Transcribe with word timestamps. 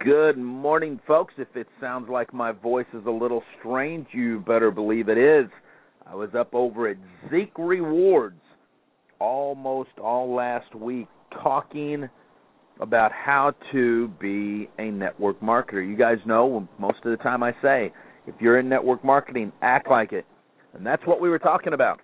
Good 0.00 0.36
morning, 0.36 1.00
folks. 1.06 1.34
If 1.38 1.48
it 1.56 1.66
sounds 1.80 2.08
like 2.10 2.32
my 2.34 2.52
voice 2.52 2.86
is 2.92 3.06
a 3.06 3.10
little 3.10 3.42
strange, 3.58 4.06
you 4.12 4.40
better 4.40 4.70
believe 4.70 5.08
it 5.08 5.16
is. 5.16 5.50
I 6.06 6.14
was 6.14 6.28
up 6.38 6.54
over 6.54 6.88
at 6.88 6.96
Zeek 7.30 7.52
Rewards 7.56 8.40
almost 9.18 9.90
all 10.00 10.34
last 10.34 10.74
week 10.74 11.08
talking 11.42 12.08
about 12.78 13.10
how 13.10 13.54
to 13.72 14.08
be 14.20 14.68
a 14.78 14.90
network 14.90 15.40
marketer. 15.40 15.86
You 15.88 15.96
guys 15.96 16.18
know 16.26 16.68
most 16.78 16.98
of 17.04 17.10
the 17.10 17.22
time 17.22 17.42
I 17.42 17.52
say, 17.62 17.92
if 18.26 18.34
you're 18.38 18.60
in 18.60 18.68
network 18.68 19.02
marketing, 19.02 19.50
act 19.62 19.88
like 19.88 20.12
it. 20.12 20.26
And 20.74 20.84
that's 20.86 21.04
what 21.06 21.20
we 21.20 21.30
were 21.30 21.38
talking 21.38 21.72
about. 21.72 22.00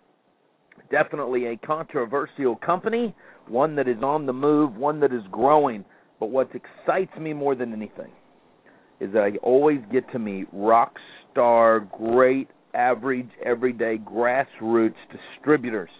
Definitely 0.90 1.46
a 1.46 1.56
controversial 1.58 2.56
company, 2.56 3.14
one 3.48 3.76
that 3.76 3.86
is 3.86 4.02
on 4.02 4.24
the 4.24 4.32
move, 4.32 4.76
one 4.76 4.98
that 5.00 5.12
is 5.12 5.22
growing. 5.30 5.84
But 6.22 6.30
what 6.30 6.50
excites 6.54 7.18
me 7.18 7.32
more 7.32 7.56
than 7.56 7.72
anything 7.72 8.12
is 9.00 9.12
that 9.12 9.24
I 9.24 9.38
always 9.42 9.80
get 9.90 10.08
to 10.12 10.20
meet 10.20 10.46
rock 10.52 10.94
star, 11.28 11.80
great, 11.80 12.46
average, 12.74 13.28
everyday, 13.44 13.98
grassroots 13.98 14.94
distributors. 15.10 15.90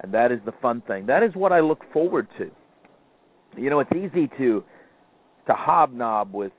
And 0.00 0.14
that 0.14 0.32
is 0.32 0.38
the 0.46 0.54
fun 0.62 0.82
thing. 0.88 1.04
That 1.04 1.22
is 1.22 1.34
what 1.34 1.52
I 1.52 1.60
look 1.60 1.84
forward 1.92 2.26
to. 2.38 2.50
You 3.60 3.68
know, 3.68 3.80
it's 3.80 3.92
easy 3.92 4.30
to 4.38 4.64
to 5.46 5.52
hobnob 5.52 6.32
with 6.32 6.52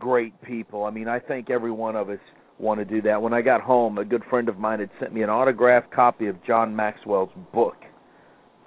great 0.00 0.34
people. 0.42 0.82
I 0.82 0.90
mean, 0.90 1.06
I 1.06 1.20
think 1.20 1.48
every 1.48 1.70
one 1.70 1.94
of 1.94 2.10
us 2.10 2.18
want 2.58 2.80
to 2.80 2.84
do 2.84 3.00
that. 3.02 3.22
When 3.22 3.32
I 3.32 3.40
got 3.40 3.60
home, 3.60 3.98
a 3.98 4.04
good 4.04 4.24
friend 4.28 4.48
of 4.48 4.58
mine 4.58 4.80
had 4.80 4.90
sent 4.98 5.14
me 5.14 5.22
an 5.22 5.30
autographed 5.30 5.92
copy 5.92 6.26
of 6.26 6.44
John 6.44 6.74
Maxwell's 6.74 7.30
book, 7.54 7.76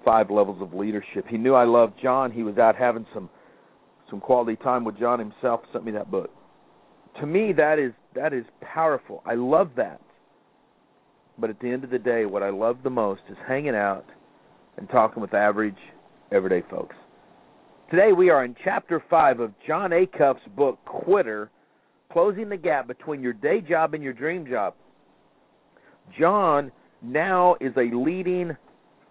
Five 0.05 0.31
Levels 0.31 0.61
of 0.61 0.73
Leadership. 0.73 1.25
He 1.27 1.37
knew 1.37 1.55
I 1.55 1.65
loved 1.65 1.95
John. 2.01 2.31
He 2.31 2.43
was 2.43 2.57
out 2.57 2.77
having 2.77 3.05
some 3.13 3.29
some 4.09 4.19
quality 4.19 4.55
time 4.57 4.83
with 4.83 4.97
John 4.99 5.19
himself. 5.19 5.61
Sent 5.71 5.85
me 5.85 5.91
that 5.93 6.11
book. 6.11 6.29
To 7.19 7.25
me, 7.25 7.53
that 7.53 7.79
is 7.79 7.93
that 8.13 8.33
is 8.33 8.45
powerful. 8.61 9.23
I 9.25 9.35
love 9.35 9.71
that. 9.77 10.01
But 11.37 11.49
at 11.49 11.59
the 11.59 11.69
end 11.69 11.83
of 11.83 11.89
the 11.89 11.99
day, 11.99 12.25
what 12.25 12.43
I 12.43 12.49
love 12.49 12.77
the 12.83 12.89
most 12.89 13.21
is 13.29 13.37
hanging 13.47 13.75
out 13.75 14.05
and 14.77 14.89
talking 14.89 15.21
with 15.21 15.33
average, 15.33 15.75
everyday 16.31 16.63
folks. 16.69 16.95
Today 17.91 18.13
we 18.13 18.29
are 18.29 18.45
in 18.45 18.55
chapter 18.63 19.03
5 19.09 19.39
of 19.41 19.53
Jon 19.67 19.91
Acuff's 19.91 20.47
book, 20.55 20.79
Quitter 20.85 21.51
Closing 22.11 22.49
the 22.49 22.57
Gap 22.57 22.87
Between 22.87 23.21
Your 23.21 23.33
Day 23.33 23.61
Job 23.61 23.93
and 23.93 24.01
Your 24.01 24.13
Dream 24.13 24.47
Job. 24.47 24.73
Jon 26.17 26.71
now 27.01 27.55
is 27.59 27.73
a 27.75 27.93
leading 27.93 28.55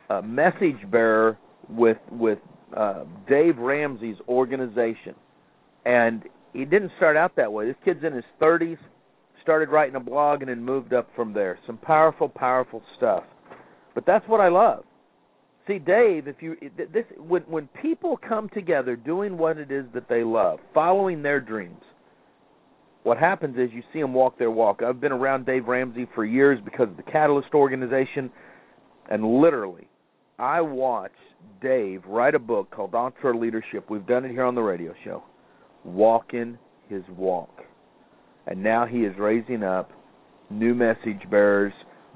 uh, 0.08 0.22
message 0.22 0.78
bearer 0.90 1.38
with, 1.68 1.98
with 2.10 2.38
uh, 2.76 3.04
Dave 3.28 3.58
Ramsey's 3.58 4.16
organization. 4.28 5.14
And 5.84 6.22
he 6.52 6.64
didn't 6.64 6.92
start 6.96 7.16
out 7.16 7.36
that 7.36 7.52
way. 7.52 7.66
This 7.66 7.76
kid's 7.84 8.04
in 8.04 8.12
his 8.12 8.24
30s, 8.40 8.78
started 9.42 9.68
writing 9.68 9.96
a 9.96 10.00
blog, 10.00 10.40
and 10.40 10.48
then 10.48 10.62
moved 10.62 10.92
up 10.92 11.08
from 11.14 11.32
there. 11.32 11.58
Some 11.66 11.78
powerful, 11.78 12.28
powerful 12.28 12.82
stuff. 12.96 13.24
But 13.94 14.06
that's 14.06 14.26
what 14.28 14.40
I 14.40 14.48
love. 14.48 14.84
See, 15.66 15.78
Dave, 15.78 16.28
if 16.28 16.36
you 16.40 16.56
this 16.76 17.04
when 17.16 17.40
when 17.42 17.68
people 17.80 18.18
come 18.28 18.50
together 18.50 18.96
doing 18.96 19.38
what 19.38 19.56
it 19.56 19.70
is 19.70 19.86
that 19.94 20.10
they 20.10 20.22
love, 20.22 20.58
following 20.74 21.22
their 21.22 21.40
dreams, 21.40 21.80
what 23.02 23.16
happens 23.16 23.56
is 23.56 23.70
you 23.72 23.82
see 23.90 24.00
them 24.00 24.12
walk 24.12 24.38
their 24.38 24.50
walk. 24.50 24.82
I've 24.82 25.00
been 25.00 25.12
around 25.12 25.46
Dave 25.46 25.66
Ramsey 25.66 26.06
for 26.14 26.24
years 26.24 26.58
because 26.62 26.88
of 26.90 26.98
the 26.98 27.02
Catalyst 27.02 27.54
organization, 27.54 28.30
and 29.10 29.40
literally, 29.40 29.88
I 30.38 30.60
watched 30.60 31.14
Dave 31.60 32.02
write 32.06 32.34
a 32.34 32.40
book 32.40 32.70
called 32.70 32.92
EntreLeadership. 32.92 33.88
We've 33.88 34.06
done 34.06 34.24
it 34.24 34.30
here 34.30 34.44
on 34.44 34.54
the 34.54 34.62
radio 34.62 34.92
show, 35.04 35.22
walking 35.84 36.58
his 36.88 37.02
walk, 37.16 37.62
and 38.46 38.62
now 38.62 38.84
he 38.84 38.98
is 38.98 39.16
raising 39.18 39.62
up 39.62 39.92
new 40.50 40.74
message 40.74 41.28
bearers. 41.30 41.72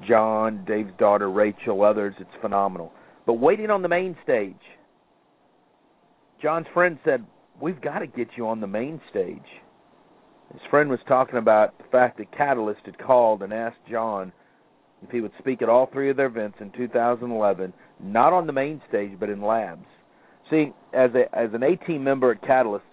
Jon, 0.06 0.64
Dave's 0.66 0.92
daughter 0.98 1.30
Rachel, 1.30 1.84
others. 1.84 2.14
It's 2.18 2.30
phenomenal. 2.40 2.92
But 3.26 3.34
waiting 3.34 3.70
on 3.70 3.82
the 3.82 3.88
main 3.88 4.16
stage, 4.22 4.54
Jon's 6.42 6.66
friend 6.72 6.98
said, 7.04 7.24
We've 7.60 7.80
got 7.80 8.00
to 8.00 8.06
get 8.06 8.28
you 8.36 8.46
on 8.46 8.60
the 8.60 8.68
main 8.68 9.00
stage. 9.10 9.38
His 10.52 10.62
friend 10.70 10.88
was 10.88 11.00
talking 11.08 11.36
about 11.36 11.76
the 11.78 11.84
fact 11.90 12.18
that 12.18 12.36
Catalyst 12.36 12.80
had 12.84 12.98
called 12.98 13.42
and 13.42 13.52
asked 13.52 13.78
Jon 13.90 14.32
if 15.02 15.10
he 15.10 15.20
would 15.20 15.32
speak 15.38 15.62
at 15.62 15.68
all 15.68 15.88
three 15.92 16.10
of 16.10 16.16
their 16.16 16.26
events 16.26 16.58
in 16.60 16.70
2011, 16.70 17.72
not 18.02 18.32
on 18.32 18.46
the 18.46 18.52
main 18.52 18.80
stage, 18.88 19.12
but 19.18 19.28
in 19.28 19.42
labs. 19.42 19.86
See, 20.50 20.72
as 20.94 21.10
a 21.14 21.36
as 21.36 21.50
an 21.52 21.62
A 21.62 21.76
team 21.76 22.02
member 22.04 22.32
at 22.32 22.42
Catalyst, 22.42 22.84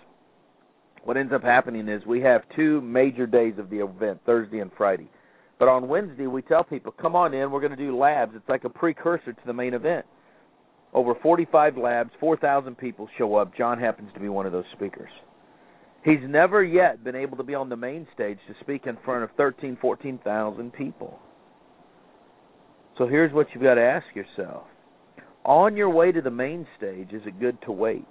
what 1.04 1.18
ends 1.18 1.32
up 1.34 1.44
happening 1.44 1.88
is 1.88 2.06
we 2.06 2.22
have 2.22 2.42
two 2.56 2.82
major 2.82 3.28
days 3.28 3.54
of 3.58 3.70
the 3.70 3.84
event, 3.84 4.20
Thursday 4.26 4.60
and 4.60 4.72
Friday. 4.78 5.10
But 5.58 5.70
on 5.70 5.88
Wednesday, 5.88 6.28
we 6.28 6.42
tell 6.42 6.64
people, 6.64 6.92
come 6.92 7.16
on 7.16 7.34
in, 7.34 7.50
we're 7.50 7.62
going 7.62 7.72
to 7.72 7.78
do 7.78 7.96
labs. 7.96 8.34
It's 8.36 8.50
like 8.50 8.66
a 8.66 8.70
precursor 8.70 9.32
to 9.32 9.42
the 9.46 9.54
main 9.54 9.74
event. 9.74 10.06
Over 10.94 11.14
45 11.22 11.78
labs, 11.78 12.10
4,000 12.20 12.78
people 12.78 13.08
show 13.18 13.36
up. 13.36 13.56
Jon 13.56 13.80
happens 13.80 14.10
to 14.14 14.20
be 14.20 14.30
one 14.30 14.46
of 14.46 14.52
those 14.52 14.66
speakers. 14.74 15.10
He's 16.04 16.20
never 16.28 16.64
yet 16.64 17.04
been 17.04 17.16
able 17.16 17.38
to 17.38 17.44
be 17.44 17.56
on 17.56 17.70
the 17.70 17.76
main 17.76 18.08
stage 18.14 18.38
to 18.48 18.54
speak 18.62 18.86
in 18.86 18.98
front 19.04 19.24
of 19.24 19.30
13, 19.38 19.78
14,000 19.82 20.74
people. 20.74 21.20
So 22.98 23.08
here's 23.08 23.34
what 23.34 23.48
you've 23.54 23.64
got 23.64 23.76
to 23.76 23.82
ask 23.82 24.06
yourself. 24.16 24.64
On 25.46 25.78
your 25.78 25.92
way 25.92 26.12
to 26.12 26.22
the 26.22 26.32
main 26.32 26.66
stage, 26.76 27.14
is 27.14 27.22
it 27.28 27.40
good 27.40 27.62
to 27.66 27.72
wait? 27.72 28.08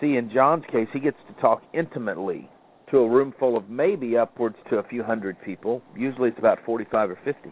See, 0.00 0.16
in 0.16 0.30
Jon's 0.32 0.64
case, 0.70 0.86
he 0.92 1.00
gets 1.00 1.16
to 1.26 1.40
talk 1.40 1.62
intimately 1.74 2.48
to 2.92 2.98
a 2.98 3.08
room 3.08 3.34
full 3.40 3.56
of 3.56 3.68
maybe 3.68 4.16
upwards 4.16 4.54
to 4.70 4.76
a 4.76 4.84
few 4.84 5.02
hundred 5.02 5.36
people. 5.44 5.82
Usually 5.96 6.28
it's 6.28 6.38
about 6.38 6.58
45 6.64 7.10
or 7.10 7.18
50. 7.24 7.50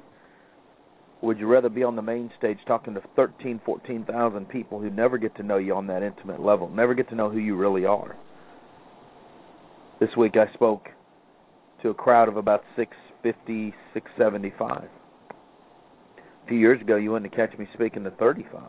Would 1.22 1.38
you 1.38 1.48
rather 1.48 1.68
be 1.68 1.82
on 1.82 1.96
the 1.96 2.02
main 2.02 2.30
stage 2.38 2.58
talking 2.66 2.94
to 2.94 3.02
13, 3.16 3.60
14,000 3.64 4.48
people 4.48 4.80
who 4.80 4.90
never 4.90 5.18
get 5.18 5.34
to 5.36 5.42
know 5.42 5.58
you 5.58 5.74
on 5.74 5.88
that 5.88 6.02
intimate 6.02 6.40
level, 6.40 6.68
never 6.70 6.94
get 6.94 7.08
to 7.08 7.16
know 7.16 7.28
who 7.28 7.38
you 7.38 7.56
really 7.56 7.84
are? 7.84 8.16
This 9.98 10.10
week 10.16 10.36
I 10.36 10.52
spoke 10.54 10.88
to 11.82 11.90
a 11.90 11.94
crowd 11.94 12.28
of 12.28 12.36
about 12.36 12.62
650, 12.76 13.74
675. 13.94 14.88
Few 16.50 16.58
years 16.58 16.80
ago, 16.80 16.96
you 16.96 17.12
wouldn't 17.12 17.32
catch 17.32 17.56
me 17.58 17.68
speaking 17.74 18.02
to 18.02 18.10
35. 18.10 18.60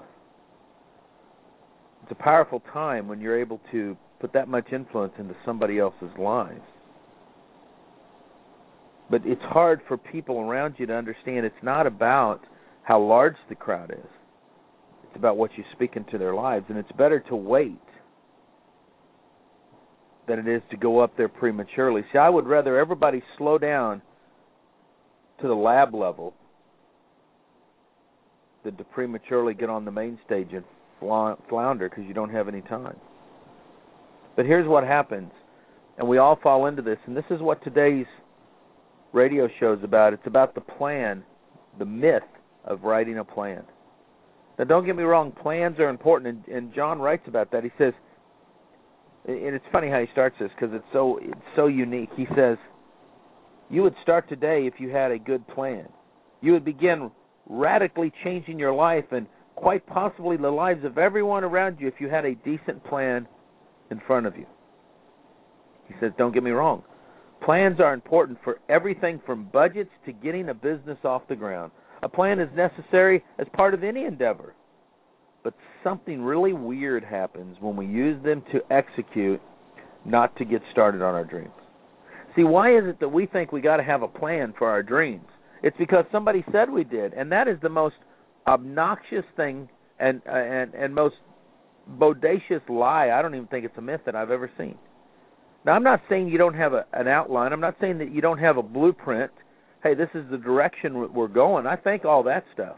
It's 2.03 2.11
a 2.11 2.23
powerful 2.23 2.61
time 2.71 3.07
when 3.07 3.19
you're 3.19 3.41
able 3.41 3.59
to 3.71 3.97
put 4.19 4.31
that 4.33 4.47
much 4.47 4.71
influence 4.71 5.13
into 5.17 5.35
somebody 5.43 5.79
else's 5.79 6.11
lives. 6.19 6.61
But 9.09 9.23
it's 9.25 9.41
hard 9.41 9.81
for 9.87 9.97
people 9.97 10.41
around 10.41 10.75
you 10.77 10.85
to 10.85 10.93
understand 10.93 11.43
it's 11.43 11.55
not 11.63 11.87
about 11.87 12.41
how 12.83 13.01
large 13.01 13.35
the 13.49 13.55
crowd 13.55 13.89
is. 13.89 14.09
It's 15.05 15.15
about 15.15 15.37
what 15.37 15.49
you 15.57 15.63
speak 15.71 15.95
into 15.95 16.19
their 16.19 16.35
lives. 16.35 16.65
And 16.69 16.77
it's 16.77 16.91
better 16.91 17.19
to 17.29 17.35
wait 17.35 17.81
than 20.27 20.37
it 20.37 20.47
is 20.47 20.61
to 20.69 20.77
go 20.77 20.99
up 20.99 21.17
there 21.17 21.29
prematurely. 21.29 22.03
See, 22.13 22.19
I 22.19 22.29
would 22.29 22.45
rather 22.45 22.77
everybody 22.77 23.23
slow 23.39 23.57
down 23.57 24.03
to 25.41 25.47
the 25.47 25.55
lab 25.55 25.95
level 25.95 26.35
than 28.63 28.75
to 28.77 28.83
prematurely 28.83 29.53
get 29.53 29.69
on 29.69 29.85
the 29.85 29.91
main 29.91 30.19
stage 30.25 30.49
and 30.53 30.63
flounder 30.99 31.89
because 31.89 32.05
you 32.07 32.13
don't 32.13 32.29
have 32.29 32.47
any 32.47 32.61
time. 32.61 32.95
But 34.35 34.45
here's 34.45 34.67
what 34.67 34.83
happens, 34.83 35.31
and 35.97 36.07
we 36.07 36.17
all 36.17 36.37
fall 36.41 36.67
into 36.67 36.81
this, 36.81 36.99
and 37.05 37.15
this 37.17 37.25
is 37.29 37.41
what 37.41 37.63
today's 37.63 38.05
radio 39.13 39.47
show 39.59 39.73
is 39.73 39.83
about. 39.83 40.13
It's 40.13 40.25
about 40.25 40.55
the 40.55 40.61
plan, 40.61 41.23
the 41.79 41.85
myth 41.85 42.23
of 42.65 42.83
writing 42.83 43.17
a 43.17 43.23
plan. 43.23 43.63
Now, 44.57 44.65
don't 44.65 44.85
get 44.85 44.95
me 44.95 45.03
wrong, 45.03 45.31
plans 45.31 45.79
are 45.79 45.89
important, 45.89 46.45
and, 46.47 46.55
and 46.55 46.73
Jon 46.73 46.99
writes 46.99 47.23
about 47.27 47.51
that. 47.51 47.63
He 47.63 47.71
says, 47.77 47.93
and 49.27 49.55
it's 49.55 49.65
funny 49.71 49.89
how 49.89 49.99
he 49.99 50.07
starts 50.11 50.35
this 50.39 50.49
because 50.55 50.73
it's 50.73 50.85
so 50.91 51.19
it's 51.21 51.41
so 51.55 51.67
unique. 51.67 52.09
He 52.15 52.25
says, 52.35 52.57
"You 53.69 53.83
would 53.83 53.95
start 54.01 54.27
today 54.27 54.65
if 54.65 54.79
you 54.79 54.89
had 54.89 55.11
a 55.11 55.19
good 55.19 55.47
plan. 55.47 55.87
You 56.41 56.53
would 56.53 56.65
begin 56.65 57.11
radically 57.47 58.11
changing 58.23 58.59
your 58.59 58.73
life 58.73 59.05
and 59.11 59.27
quite 59.55 59.85
possibly 59.85 60.37
the 60.37 60.49
lives 60.49 60.83
of 60.85 60.97
everyone 60.97 61.43
around 61.43 61.77
you 61.79 61.87
if 61.87 61.95
you 61.99 62.09
had 62.09 62.25
a 62.25 62.35
decent 62.35 62.83
plan 62.85 63.27
in 63.89 64.01
front 64.07 64.25
of 64.25 64.35
you. 64.35 64.45
He 65.87 65.93
says, 65.99 66.11
don't 66.17 66.33
get 66.33 66.43
me 66.43 66.51
wrong. 66.51 66.83
Plans 67.43 67.79
are 67.79 67.93
important 67.93 68.39
for 68.43 68.59
everything 68.69 69.19
from 69.25 69.45
budgets 69.51 69.89
to 70.05 70.11
getting 70.11 70.49
a 70.49 70.53
business 70.53 70.97
off 71.03 71.23
the 71.27 71.35
ground. 71.35 71.71
A 72.03 72.09
plan 72.09 72.39
is 72.39 72.49
necessary 72.55 73.23
as 73.39 73.47
part 73.53 73.73
of 73.73 73.83
any 73.83 74.05
endeavor. 74.05 74.55
But 75.43 75.53
something 75.83 76.21
really 76.21 76.53
weird 76.53 77.03
happens 77.03 77.57
when 77.59 77.75
we 77.75 77.87
use 77.87 78.23
them 78.23 78.43
to 78.51 78.61
execute, 78.71 79.41
not 80.05 80.35
to 80.37 80.45
get 80.45 80.61
started 80.71 81.01
on 81.01 81.15
our 81.15 81.25
dreams. 81.25 81.49
See, 82.35 82.43
why 82.43 82.77
is 82.77 82.83
it 82.85 82.99
that 82.99 83.09
we 83.09 83.25
think 83.25 83.51
we 83.51 83.59
got 83.59 83.77
to 83.77 83.83
have 83.83 84.03
a 84.03 84.07
plan 84.07 84.53
for 84.57 84.69
our 84.69 84.83
dreams? 84.83 85.25
It's 85.63 85.77
because 85.77 86.05
somebody 86.11 86.43
said 86.51 86.69
we 86.69 86.83
did, 86.83 87.13
and 87.13 87.31
that 87.31 87.47
is 87.47 87.57
the 87.61 87.69
most 87.69 87.95
obnoxious 88.47 89.25
thing 89.35 89.69
and 89.99 90.21
and 90.25 90.73
and 90.73 90.95
most 90.95 91.15
bodacious 91.99 92.67
lie. 92.69 93.09
I 93.11 93.21
don't 93.21 93.35
even 93.35 93.47
think 93.47 93.65
it's 93.65 93.77
a 93.77 93.81
myth 93.81 94.01
that 94.05 94.15
I've 94.15 94.31
ever 94.31 94.49
seen. 94.57 94.77
Now, 95.65 95.73
I'm 95.73 95.83
not 95.83 96.01
saying 96.09 96.29
you 96.29 96.39
don't 96.39 96.55
have 96.55 96.73
a, 96.73 96.85
an 96.93 97.07
outline. 97.07 97.53
I'm 97.53 97.59
not 97.59 97.75
saying 97.79 97.99
that 97.99 98.11
you 98.11 98.21
don't 98.21 98.39
have 98.39 98.57
a 98.57 98.63
blueprint. 98.63 99.31
Hey, 99.83 99.93
this 99.93 100.09
is 100.15 100.23
the 100.31 100.37
direction 100.37 101.13
we're 101.13 101.27
going. 101.27 101.67
I 101.67 101.75
think 101.75 102.05
all 102.05 102.23
that 102.23 102.43
stuff. 102.53 102.77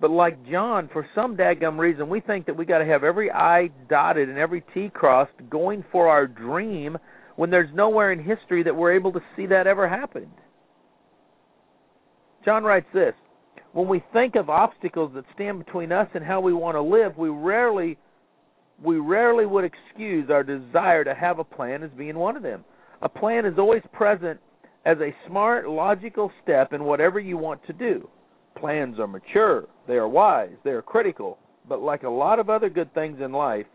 But 0.00 0.10
like 0.10 0.46
Jon, 0.48 0.88
for 0.92 1.06
some 1.14 1.36
daggum 1.36 1.78
reason, 1.78 2.08
we 2.08 2.20
think 2.20 2.46
that 2.46 2.56
we 2.56 2.64
got 2.64 2.78
to 2.78 2.86
have 2.86 3.02
every 3.02 3.30
I 3.30 3.70
dotted 3.88 4.28
and 4.28 4.38
every 4.38 4.62
T 4.72 4.90
crossed 4.92 5.32
going 5.50 5.84
for 5.90 6.08
our 6.08 6.26
dream 6.26 6.96
when 7.36 7.50
there's 7.50 7.74
nowhere 7.74 8.12
in 8.12 8.22
history 8.22 8.62
that 8.62 8.76
we're 8.76 8.94
able 8.94 9.12
to 9.12 9.20
see 9.36 9.46
that 9.46 9.66
ever 9.66 9.88
happened. 9.88 10.32
Jon 12.48 12.64
writes 12.64 12.86
this 12.94 13.12
When 13.72 13.88
we 13.88 14.02
think 14.14 14.34
of 14.34 14.48
obstacles 14.48 15.12
that 15.14 15.26
stand 15.34 15.62
between 15.62 15.92
us 15.92 16.08
and 16.14 16.24
how 16.24 16.40
we 16.40 16.54
want 16.54 16.76
to 16.76 16.80
live, 16.80 17.18
we 17.18 17.28
rarely 17.28 17.98
we 18.82 18.96
rarely 18.96 19.44
would 19.44 19.64
excuse 19.64 20.30
our 20.30 20.42
desire 20.42 21.04
to 21.04 21.14
have 21.14 21.40
a 21.40 21.44
plan 21.44 21.82
as 21.82 21.90
being 21.90 22.16
one 22.16 22.38
of 22.38 22.42
them. 22.42 22.64
A 23.02 23.08
plan 23.08 23.44
is 23.44 23.58
always 23.58 23.82
present 23.92 24.40
as 24.86 24.96
a 24.98 25.14
smart, 25.26 25.68
logical 25.68 26.32
step 26.42 26.72
in 26.72 26.84
whatever 26.84 27.20
you 27.20 27.36
want 27.36 27.60
to 27.66 27.74
do. 27.74 28.08
Plans 28.58 28.98
are 28.98 29.06
mature, 29.06 29.66
they 29.86 29.96
are 29.96 30.08
wise, 30.08 30.56
they 30.64 30.70
are 30.70 30.80
critical, 30.80 31.36
but 31.68 31.82
like 31.82 32.04
a 32.04 32.08
lot 32.08 32.38
of 32.38 32.48
other 32.48 32.70
good 32.70 32.94
things 32.94 33.20
in 33.22 33.30
life, 33.30 33.66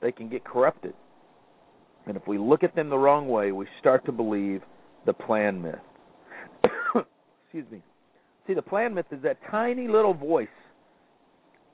they 0.00 0.10
can 0.10 0.30
get 0.30 0.42
corrupted. 0.42 0.94
And 2.06 2.16
if 2.16 2.26
we 2.26 2.38
look 2.38 2.64
at 2.64 2.74
them 2.74 2.88
the 2.88 2.96
wrong 2.96 3.28
way, 3.28 3.52
we 3.52 3.66
start 3.78 4.06
to 4.06 4.12
believe 4.12 4.62
the 5.04 5.12
plan 5.12 5.60
myth. 5.60 5.74
Excuse 7.44 7.70
me. 7.70 7.82
See, 8.50 8.54
the 8.54 8.62
plan 8.62 8.94
myth 8.94 9.06
is 9.12 9.22
that 9.22 9.38
tiny 9.48 9.86
little 9.86 10.12
voice 10.12 10.48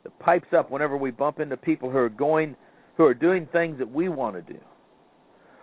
that 0.02 0.18
pipes 0.18 0.48
up 0.54 0.70
whenever 0.70 0.94
we 0.94 1.10
bump 1.10 1.40
into 1.40 1.56
people 1.56 1.90
who 1.90 1.96
are 1.96 2.10
going 2.10 2.54
who 2.98 3.04
are 3.04 3.14
doing 3.14 3.48
things 3.50 3.78
that 3.78 3.90
we 3.90 4.10
want 4.10 4.36
to 4.36 4.52
do. 4.52 4.58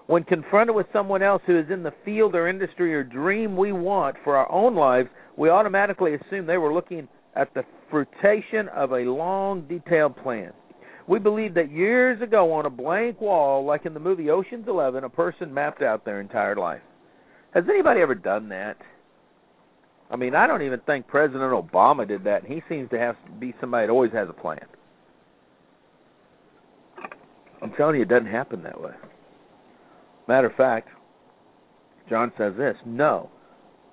When 0.07 0.23
confronted 0.23 0.75
with 0.75 0.87
someone 0.91 1.21
else 1.21 1.43
who 1.45 1.59
is 1.59 1.67
in 1.69 1.83
the 1.83 1.93
field 2.03 2.33
or 2.33 2.47
industry 2.47 2.95
or 2.95 3.03
dream 3.03 3.55
we 3.55 3.71
want 3.71 4.15
for 4.23 4.35
our 4.35 4.51
own 4.51 4.75
lives, 4.75 5.07
we 5.37 5.49
automatically 5.49 6.15
assume 6.15 6.47
they 6.47 6.57
were 6.57 6.73
looking 6.73 7.07
at 7.35 7.53
the 7.53 7.63
fruition 7.91 8.67
of 8.69 8.91
a 8.93 9.01
long, 9.01 9.67
detailed 9.67 10.17
plan. 10.17 10.51
We 11.07 11.19
believe 11.19 11.53
that 11.53 11.71
years 11.71 12.19
ago 12.23 12.51
on 12.53 12.65
a 12.65 12.71
blank 12.71 13.21
wall, 13.21 13.63
like 13.63 13.85
in 13.85 13.93
the 13.93 13.99
movie 13.99 14.31
Ocean's 14.31 14.67
Eleven, 14.67 15.03
a 15.03 15.09
person 15.09 15.53
mapped 15.53 15.83
out 15.83 16.05
their 16.05 16.21
entire 16.21 16.55
life. 16.55 16.81
Has 17.53 17.65
anybody 17.69 18.01
ever 18.01 18.15
done 18.15 18.49
that? 18.49 18.77
I 20.11 20.15
mean, 20.15 20.35
I 20.35 20.45
don't 20.47 20.61
even 20.61 20.79
think 20.81 21.07
President 21.07 21.51
Obama 21.51 22.07
did 22.07 22.23
that. 22.25 22.45
He 22.45 22.61
seems 22.69 22.89
to 22.91 22.99
have 22.99 23.15
to 23.25 23.31
be 23.31 23.53
somebody 23.59 23.87
that 23.87 23.91
always 23.91 24.11
has 24.11 24.29
a 24.29 24.33
plan. 24.33 24.59
I'm 27.61 27.71
telling 27.77 27.95
you, 27.95 28.01
it 28.01 28.09
doesn't 28.09 28.27
happen 28.27 28.63
that 28.63 28.79
way. 28.79 28.91
Matter 30.27 30.47
of 30.47 30.55
fact, 30.55 30.89
Jon 32.09 32.31
says 32.37 32.53
this 32.57 32.75
no. 32.85 33.29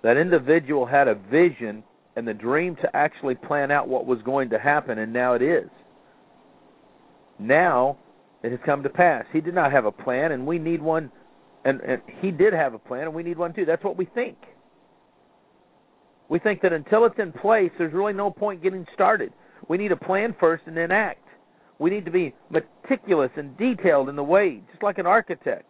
That 0.03 0.17
individual 0.17 0.87
had 0.87 1.09
a 1.09 1.15
vision 1.15 1.85
and 2.17 2.27
the 2.27 2.35
dream 2.35 2.77
to 2.77 2.97
actually 2.97 3.35
plan 3.35 3.71
out 3.71 3.89
what 3.89 4.07
was 4.07 4.19
going 4.23 4.51
to 4.51 4.59
happen, 4.59 4.99
and 4.99 5.13
now 5.13 5.35
it 5.35 5.43
is. 5.43 5.69
Now 7.39 7.97
it 8.43 8.51
has 8.51 8.61
come 8.67 8.83
to 8.83 8.89
pass. 8.89 9.25
He 9.33 9.41
did 9.41 9.55
not 9.55 9.73
have 9.73 9.85
a 9.85 9.93
plan, 9.93 10.33
and 10.33 10.47
we 10.47 10.59
need 10.59 10.83
one, 10.83 11.11
and, 11.65 11.81
and 11.81 12.03
he 12.21 12.31
did 12.31 12.53
have 12.53 12.75
a 12.75 12.79
plan, 12.79 13.03
and 13.03 13.15
we 13.15 13.23
need 13.23 13.39
one 13.39 13.55
too. 13.55 13.65
That's 13.65 13.85
what 13.85 13.97
we 13.97 14.07
think. 14.07 14.37
We 16.31 16.39
think 16.39 16.63
that 16.63 16.73
until 16.73 17.05
it's 17.07 17.19
in 17.19 17.33
place, 17.33 17.73
there's 17.77 17.93
really 17.93 18.13
no 18.13 18.31
point 18.31 18.63
getting 18.63 18.87
started. 18.95 19.33
We 19.69 19.77
need 19.77 19.91
a 19.91 19.97
plan 19.97 20.35
first 20.39 20.63
and 20.67 20.77
then 20.77 20.93
act. 20.93 21.27
We 21.81 21.91
need 21.91 22.05
to 22.05 22.11
be 22.11 22.33
meticulous 22.51 23.31
and 23.37 23.59
detailed 23.59 24.09
in 24.09 24.15
the 24.15 24.23
way, 24.23 24.63
just 24.71 24.83
like 24.83 24.99
an 24.99 25.07
architect. 25.07 25.69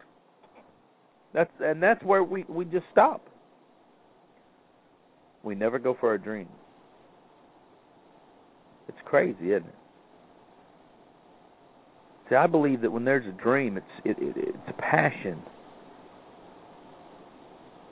That's 1.33 1.49
and 1.59 1.81
that's 1.81 2.03
where 2.03 2.23
we 2.23 2.45
we 2.47 2.65
just 2.65 2.85
stop. 2.91 3.27
We 5.43 5.55
never 5.55 5.79
go 5.79 5.97
for 5.99 6.09
our 6.09 6.17
dreams. 6.17 6.51
It's 8.87 8.97
crazy, 9.05 9.53
isn't 9.53 9.65
it? 9.65 9.75
See, 12.29 12.35
I 12.35 12.45
believe 12.45 12.81
that 12.81 12.91
when 12.91 13.03
there's 13.03 13.25
a 13.25 13.41
dream, 13.41 13.77
it's 13.77 13.85
it, 14.05 14.17
it 14.19 14.35
it's 14.37 14.57
a 14.67 14.73
passion. 14.73 15.41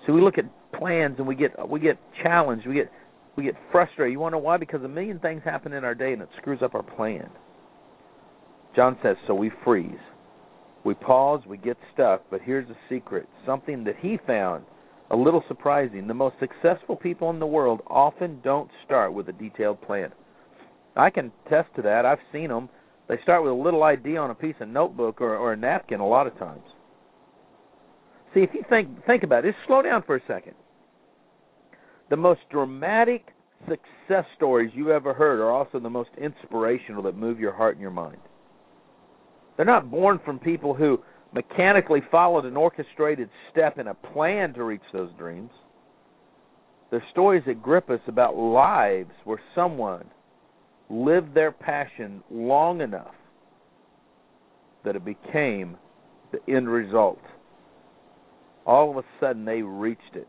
So 0.05 0.13
we 0.13 0.21
look 0.21 0.37
at 0.37 0.45
plans 0.79 1.15
and 1.19 1.27
we 1.27 1.35
get 1.35 1.51
we 1.69 1.79
get 1.79 1.99
challenged, 2.23 2.65
we 2.67 2.73
get 2.73 2.91
we 3.35 3.43
get 3.43 3.55
frustrated. 3.71 4.13
You 4.13 4.29
know 4.29 4.37
why? 4.39 4.57
Because 4.57 4.83
a 4.83 4.87
million 4.87 5.19
things 5.19 5.41
happen 5.43 5.73
in 5.73 5.83
our 5.83 5.95
day 5.95 6.13
and 6.13 6.21
it 6.21 6.29
screws 6.37 6.59
up 6.63 6.73
our 6.73 6.83
plan. 6.83 7.29
Jon 8.75 8.97
says, 9.03 9.17
so 9.27 9.33
we 9.33 9.51
freeze. 9.63 9.99
We 10.83 10.93
pause, 10.93 11.41
we 11.47 11.57
get 11.57 11.77
stuck, 11.93 12.23
but 12.31 12.41
here's 12.41 12.69
a 12.69 12.77
secret, 12.87 13.27
something 13.45 13.83
that 13.83 13.95
he 13.99 14.17
found 14.25 14.63
a 15.11 15.15
little 15.15 15.43
surprising. 15.47 16.07
The 16.07 16.13
most 16.13 16.35
successful 16.39 16.95
people 16.95 17.29
in 17.29 17.39
the 17.39 17.45
world 17.45 17.81
often 17.87 18.39
don't 18.43 18.69
start 18.85 19.13
with 19.13 19.27
a 19.27 19.33
detailed 19.33 19.81
plan. 19.81 20.11
I 20.95 21.09
can 21.09 21.31
attest 21.45 21.69
to 21.75 21.81
that. 21.83 22.05
I've 22.05 22.19
seen 22.31 22.49
them. 22.49 22.69
They 23.07 23.17
start 23.23 23.43
with 23.43 23.51
a 23.51 23.55
little 23.55 23.83
idea 23.83 24.19
on 24.19 24.29
a 24.29 24.35
piece 24.35 24.55
of 24.61 24.67
notebook 24.67 25.19
or, 25.19 25.35
or 25.35 25.53
a 25.53 25.57
napkin 25.57 25.99
a 25.99 26.07
lot 26.07 26.27
of 26.27 26.37
times. 26.37 26.63
See, 28.33 28.41
if 28.41 28.51
you 28.53 28.63
think 28.69 29.05
think 29.05 29.23
about 29.23 29.45
it, 29.45 29.53
just 29.53 29.65
slow 29.65 29.81
down 29.81 30.03
for 30.05 30.15
a 30.15 30.21
second. 30.27 30.53
The 32.09 32.17
most 32.17 32.41
dramatic 32.51 33.27
success 33.67 34.25
stories 34.35 34.71
you 34.73 34.91
ever 34.91 35.13
heard 35.13 35.39
are 35.39 35.51
also 35.51 35.79
the 35.79 35.89
most 35.89 36.09
inspirational 36.17 37.03
that 37.03 37.15
move 37.15 37.39
your 37.39 37.53
heart 37.53 37.75
and 37.75 37.81
your 37.81 37.91
mind. 37.91 38.17
They're 39.55 39.65
not 39.65 39.91
born 39.91 40.19
from 40.23 40.39
people 40.39 40.73
who 40.73 40.99
mechanically 41.33 42.01
followed 42.09 42.45
an 42.45 42.57
orchestrated 42.57 43.29
step 43.51 43.77
and 43.77 43.89
a 43.89 43.93
plan 43.93 44.53
to 44.53 44.63
reach 44.63 44.81
those 44.91 45.11
dreams. 45.17 45.51
They're 46.89 47.03
stories 47.11 47.43
that 47.45 47.61
grip 47.61 47.89
us 47.89 47.99
about 48.07 48.35
lives 48.35 49.11
where 49.25 49.41
someone 49.53 50.05
lived 50.89 51.35
their 51.35 51.51
passion 51.51 52.23
long 52.31 52.81
enough 52.81 53.13
that 54.83 54.95
it 54.95 55.05
became 55.05 55.77
the 56.31 56.39
end 56.51 56.67
result. 56.67 57.19
All 58.65 58.89
of 58.89 58.97
a 58.97 59.03
sudden, 59.19 59.45
they 59.45 59.61
reached 59.61 60.15
it. 60.15 60.27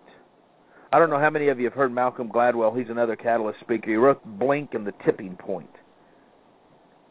I 0.92 0.98
don't 0.98 1.10
know 1.10 1.20
how 1.20 1.30
many 1.30 1.48
of 1.48 1.58
you 1.58 1.66
have 1.66 1.74
heard 1.74 1.92
Malcolm 1.92 2.28
Gladwell. 2.28 2.76
He's 2.76 2.90
another 2.90 3.14
catalyst 3.14 3.60
speaker. 3.60 3.90
He 3.90 3.96
wrote 3.96 4.24
Blink 4.38 4.74
and 4.74 4.86
the 4.86 4.92
Tipping 5.04 5.36
Point. 5.36 5.70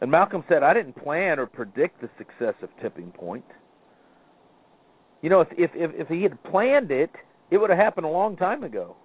And 0.00 0.10
Malcolm 0.10 0.44
said, 0.48 0.62
I 0.62 0.74
didn't 0.74 0.96
plan 1.02 1.38
or 1.38 1.46
predict 1.46 2.00
the 2.00 2.10
success 2.18 2.54
of 2.62 2.68
Tipping 2.82 3.10
Point. 3.10 3.44
You 5.22 5.30
know, 5.30 5.40
if 5.40 5.48
if 5.56 5.70
if, 5.74 5.90
if 5.94 6.08
he 6.08 6.22
had 6.22 6.42
planned 6.44 6.90
it, 6.90 7.10
it 7.50 7.58
would 7.58 7.70
have 7.70 7.78
happened 7.78 8.06
a 8.06 8.10
long 8.10 8.36
time 8.36 8.64
ago. 8.64 8.96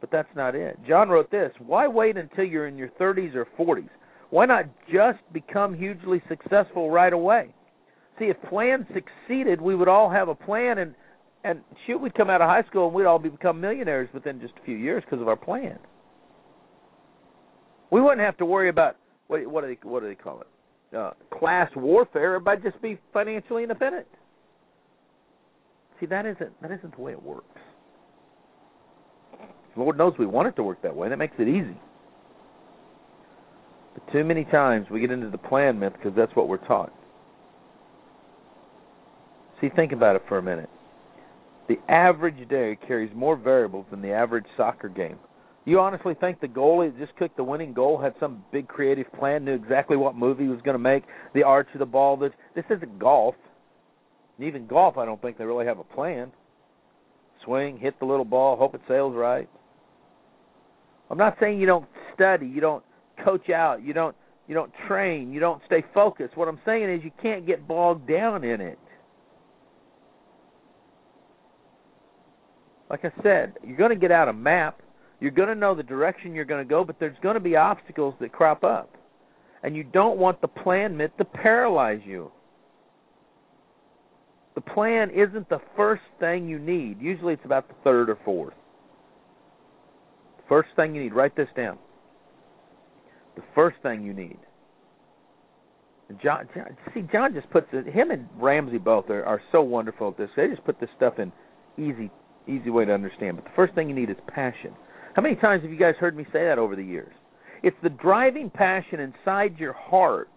But 0.00 0.10
that's 0.10 0.34
not 0.34 0.54
it. 0.54 0.78
Jon 0.88 1.08
wrote 1.08 1.30
this, 1.30 1.52
why 1.58 1.86
wait 1.86 2.16
until 2.16 2.44
you're 2.44 2.66
in 2.66 2.78
your 2.78 2.88
30s 3.00 3.34
or 3.34 3.46
40s? 3.58 3.90
Why 4.30 4.46
not 4.46 4.64
just 4.90 5.18
become 5.32 5.74
hugely 5.74 6.22
successful 6.28 6.90
right 6.90 7.12
away? 7.12 7.52
See, 8.18 8.26
if 8.26 8.36
plans 8.48 8.86
succeeded, 8.94 9.60
we 9.60 9.74
would 9.74 9.88
all 9.88 10.08
have 10.08 10.28
a 10.28 10.34
plan 10.34 10.78
and 10.78 10.94
and 11.44 11.60
shoot, 11.86 11.98
we'd 11.98 12.14
come 12.14 12.28
out 12.28 12.42
of 12.42 12.48
high 12.48 12.62
school 12.68 12.86
and 12.86 12.94
we'd 12.94 13.06
all 13.06 13.18
become 13.18 13.60
millionaires 13.60 14.08
within 14.12 14.40
just 14.40 14.52
a 14.60 14.64
few 14.64 14.76
years 14.76 15.02
because 15.04 15.20
of 15.20 15.28
our 15.28 15.36
plan. 15.36 15.78
We 17.90 18.00
wouldn't 18.00 18.20
have 18.20 18.36
to 18.38 18.44
worry 18.44 18.68
about 18.68 18.96
what 19.26 19.44
what 19.46 19.62
do 19.62 19.68
they 19.68 19.88
what 19.88 20.00
do 20.00 20.08
they 20.08 20.14
call 20.14 20.42
it? 20.42 20.96
Uh, 20.96 21.12
class 21.36 21.70
warfare. 21.74 22.34
Everybody 22.34 22.62
just 22.62 22.80
be 22.82 22.98
financially 23.12 23.62
independent. 23.62 24.06
See, 25.98 26.06
that 26.06 26.26
isn't 26.26 26.60
that 26.62 26.70
isn't 26.70 26.96
the 26.96 27.02
way 27.02 27.12
it 27.12 27.22
works. 27.22 27.46
Lord 29.76 29.96
knows 29.96 30.14
we 30.18 30.26
want 30.26 30.48
it 30.48 30.56
to 30.56 30.62
work 30.62 30.82
that 30.82 30.94
way. 30.94 31.08
That 31.08 31.16
makes 31.16 31.34
it 31.38 31.48
easy. 31.48 31.78
But 33.94 34.12
too 34.12 34.24
many 34.24 34.44
times 34.44 34.86
we 34.90 35.00
get 35.00 35.10
into 35.10 35.30
the 35.30 35.38
plan 35.38 35.78
myth 35.78 35.92
because 35.96 36.12
that's 36.16 36.34
what 36.34 36.48
we're 36.48 36.64
taught. 36.66 36.92
See, 39.60 39.68
think 39.74 39.92
about 39.92 40.16
it 40.16 40.22
for 40.28 40.38
a 40.38 40.42
minute. 40.42 40.70
The 41.70 41.78
average 41.88 42.48
day 42.48 42.76
carries 42.88 43.14
more 43.14 43.36
variables 43.36 43.86
than 43.92 44.02
the 44.02 44.10
average 44.10 44.46
soccer 44.56 44.88
game. 44.88 45.20
You 45.64 45.78
honestly 45.78 46.14
think 46.20 46.40
the 46.40 46.48
goalie 46.48 46.92
that 46.92 46.98
just 46.98 47.16
kicked 47.16 47.36
the 47.36 47.44
winning 47.44 47.74
goal 47.74 47.96
had 47.96 48.12
some 48.18 48.42
big 48.50 48.66
creative 48.66 49.06
plan, 49.12 49.44
knew 49.44 49.54
exactly 49.54 49.96
what 49.96 50.16
move 50.16 50.40
he 50.40 50.48
was 50.48 50.60
going 50.62 50.74
to 50.74 50.80
make, 50.80 51.04
the 51.32 51.44
arch 51.44 51.68
of 51.72 51.78
the 51.78 51.86
ball? 51.86 52.16
This 52.16 52.32
this 52.56 52.64
isn't 52.70 52.98
golf. 52.98 53.36
Even 54.40 54.66
golf, 54.66 54.98
I 54.98 55.04
don't 55.04 55.22
think 55.22 55.38
they 55.38 55.44
really 55.44 55.64
have 55.64 55.78
a 55.78 55.84
plan. 55.84 56.32
Swing, 57.44 57.78
hit 57.78 57.96
the 58.00 58.04
little 58.04 58.24
ball, 58.24 58.56
hope 58.56 58.74
it 58.74 58.80
sails 58.88 59.14
right. 59.14 59.48
I'm 61.08 61.18
not 61.18 61.36
saying 61.38 61.60
you 61.60 61.66
don't 61.66 61.86
study, 62.16 62.48
you 62.48 62.60
don't 62.60 62.82
coach 63.24 63.48
out, 63.48 63.80
you 63.80 63.92
don't 63.92 64.16
you 64.48 64.56
don't 64.56 64.72
train, 64.88 65.32
you 65.32 65.38
don't 65.38 65.62
stay 65.66 65.84
focused. 65.94 66.36
What 66.36 66.48
I'm 66.48 66.58
saying 66.66 66.90
is 66.90 67.04
you 67.04 67.12
can't 67.22 67.46
get 67.46 67.68
bogged 67.68 68.08
down 68.08 68.42
in 68.42 68.60
it. 68.60 68.80
Like 72.90 73.04
I 73.04 73.12
said, 73.22 73.54
you're 73.64 73.76
going 73.76 73.90
to 73.90 73.96
get 73.96 74.10
out 74.10 74.28
a 74.28 74.32
map. 74.32 74.82
You're 75.20 75.30
going 75.30 75.48
to 75.48 75.54
know 75.54 75.74
the 75.74 75.82
direction 75.82 76.34
you're 76.34 76.44
going 76.44 76.66
to 76.66 76.68
go, 76.68 76.84
but 76.84 76.96
there's 76.98 77.16
going 77.22 77.34
to 77.34 77.40
be 77.40 77.54
obstacles 77.56 78.14
that 78.20 78.32
crop 78.32 78.64
up. 78.64 78.96
And 79.62 79.76
you 79.76 79.84
don't 79.84 80.18
want 80.18 80.40
the 80.40 80.48
plan 80.48 80.96
meant 80.96 81.16
to 81.18 81.24
paralyze 81.24 82.00
you. 82.04 82.32
The 84.54 84.60
plan 84.60 85.10
isn't 85.10 85.48
the 85.48 85.60
first 85.76 86.02
thing 86.18 86.48
you 86.48 86.58
need. 86.58 87.00
Usually 87.00 87.34
it's 87.34 87.44
about 87.44 87.68
the 87.68 87.74
third 87.84 88.10
or 88.10 88.18
fourth. 88.24 88.54
First 90.48 90.70
thing 90.74 90.94
you 90.94 91.02
need, 91.02 91.14
write 91.14 91.36
this 91.36 91.48
down. 91.56 91.78
The 93.36 93.42
first 93.54 93.76
thing 93.82 94.02
you 94.02 94.12
need. 94.12 94.38
Jon, 96.20 96.48
Jon 96.52 96.76
see, 96.92 97.02
Jon 97.12 97.32
just 97.32 97.48
puts 97.50 97.68
it. 97.72 97.86
Him 97.86 98.10
and 98.10 98.26
Ramsey 98.36 98.78
both 98.78 99.08
are, 99.10 99.24
are 99.24 99.40
so 99.52 99.62
wonderful 99.62 100.08
at 100.08 100.18
this. 100.18 100.28
They 100.36 100.48
just 100.48 100.64
put 100.64 100.80
this 100.80 100.90
stuff 100.96 101.20
in 101.20 101.30
easy, 101.78 102.10
easy 102.48 102.70
way 102.70 102.84
to 102.84 102.92
understand. 102.92 103.36
But 103.36 103.44
the 103.44 103.52
first 103.56 103.74
thing 103.74 103.88
you 103.88 103.94
need 103.94 104.10
is 104.10 104.16
passion. 104.28 104.72
How 105.14 105.22
many 105.22 105.36
times 105.36 105.62
have 105.62 105.70
you 105.70 105.78
guys 105.78 105.94
heard 105.98 106.16
me 106.16 106.24
say 106.32 106.44
that 106.44 106.58
over 106.58 106.76
the 106.76 106.84
years? 106.84 107.12
It's 107.62 107.76
the 107.82 107.90
driving 107.90 108.50
passion 108.50 109.00
inside 109.00 109.58
your 109.58 109.72
heart 109.72 110.30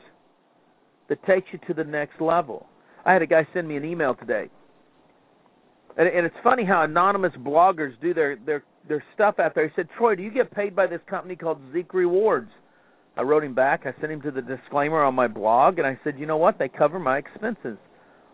that 1.10 1.24
takes 1.26 1.48
you 1.52 1.60
to 1.68 1.74
the 1.74 1.84
next 1.84 2.20
level. 2.20 2.68
I 3.06 3.14
had 3.14 3.22
a 3.22 3.28
guy 3.28 3.48
send 3.54 3.68
me 3.68 3.78
an 3.78 3.86
email 3.86 4.16
today, 4.16 4.50
and, 5.98 6.08
and 6.08 6.26
it's 6.26 6.36
funny 6.44 6.66
how 6.66 6.84
anonymous 6.84 7.34
bloggers 7.40 7.94
do 8.02 8.14
their 8.14 8.38
their 8.38 8.64
their 8.88 9.04
stuff 9.14 9.40
out 9.40 9.56
there. 9.56 9.68
He 9.68 9.74
said, 9.76 9.88
Troy, 9.98 10.16
do 10.16 10.24
you 10.24 10.32
get 10.32 10.52
paid 10.52 10.76
by 10.76 10.88
this 10.88 11.02
company 11.10 11.36
called 11.36 11.60
Zeek 11.72 11.94
Rewards? 11.94 12.50
I 13.16 13.22
wrote 13.22 13.44
him 13.44 13.54
back. 13.54 13.86
I 13.86 14.00
sent 14.02 14.12
him 14.12 14.22
to 14.24 14.32
the 14.32 14.42
disclaimer 14.42 15.04
on 15.04 15.14
my 15.14 15.28
blog, 15.28 15.78
and 15.78 15.88
I 15.88 16.00
said, 16.04 16.18
you 16.18 16.26
know 16.26 16.38
what? 16.38 16.58
They 16.58 16.68
cover 16.68 17.00
my 17.00 17.18
expenses. 17.18 17.78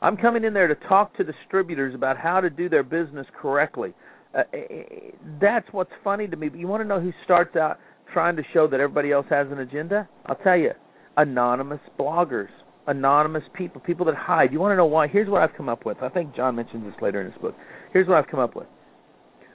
I'm 0.01 0.17
coming 0.17 0.43
in 0.43 0.53
there 0.53 0.67
to 0.67 0.75
talk 0.87 1.15
to 1.17 1.23
distributors 1.23 1.93
about 1.93 2.17
how 2.17 2.39
to 2.41 2.49
do 2.49 2.69
their 2.69 2.83
business 2.83 3.27
correctly. 3.39 3.93
Uh, 4.37 4.43
eh, 4.53 4.57
eh, 4.69 4.83
that's 5.41 5.67
what's 5.71 5.91
funny 6.03 6.27
to 6.27 6.35
me. 6.35 6.49
But 6.49 6.59
you 6.59 6.67
want 6.67 6.81
to 6.83 6.87
know 6.87 7.01
who 7.01 7.11
starts 7.25 7.55
out 7.55 7.79
trying 8.13 8.35
to 8.37 8.43
show 8.53 8.67
that 8.67 8.79
everybody 8.79 9.11
else 9.11 9.25
has 9.29 9.47
an 9.51 9.59
agenda? 9.59 10.07
I'll 10.25 10.35
tell 10.35 10.57
you, 10.57 10.71
anonymous 11.17 11.81
bloggers, 11.99 12.49
anonymous 12.87 13.43
people, 13.53 13.81
people 13.81 14.05
that 14.05 14.15
hide. 14.15 14.53
You 14.53 14.59
want 14.59 14.71
to 14.71 14.77
know 14.77 14.85
why? 14.85 15.07
Here's 15.07 15.29
what 15.29 15.41
I've 15.41 15.55
come 15.57 15.69
up 15.69 15.85
with. 15.85 15.97
I 16.01 16.09
think 16.09 16.35
Jon 16.35 16.55
mentions 16.55 16.85
this 16.85 17.01
later 17.01 17.21
in 17.21 17.31
his 17.31 17.41
book. 17.41 17.55
Here's 17.91 18.07
what 18.07 18.17
I've 18.17 18.27
come 18.27 18.39
up 18.39 18.55
with 18.55 18.67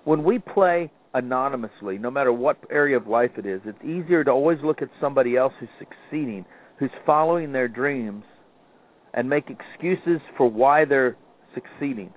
when 0.05 0.23
we 0.23 0.39
play 0.39 0.91
anonymously, 1.15 1.99
no 1.99 2.11
matter 2.11 2.33
what 2.33 2.59
area 2.71 2.97
of 2.97 3.07
life 3.07 3.31
it 3.37 3.47
is, 3.47 3.61
it's 3.65 3.83
easier 3.83 4.25
to 4.25 4.31
always 4.31 4.59
look 4.63 4.83
at 4.83 4.89
somebody 5.01 5.37
else 5.37 5.53
who's 5.59 5.69
succeeding, 5.79 6.45
who's 6.79 6.91
following 7.07 7.53
their 7.53 7.69
dreams, 7.69 8.25
and 9.15 9.29
make 9.29 9.45
excuses 9.49 10.21
for 10.37 10.51
why 10.51 10.85
they're 10.85 11.17
succeeding. 11.55 12.13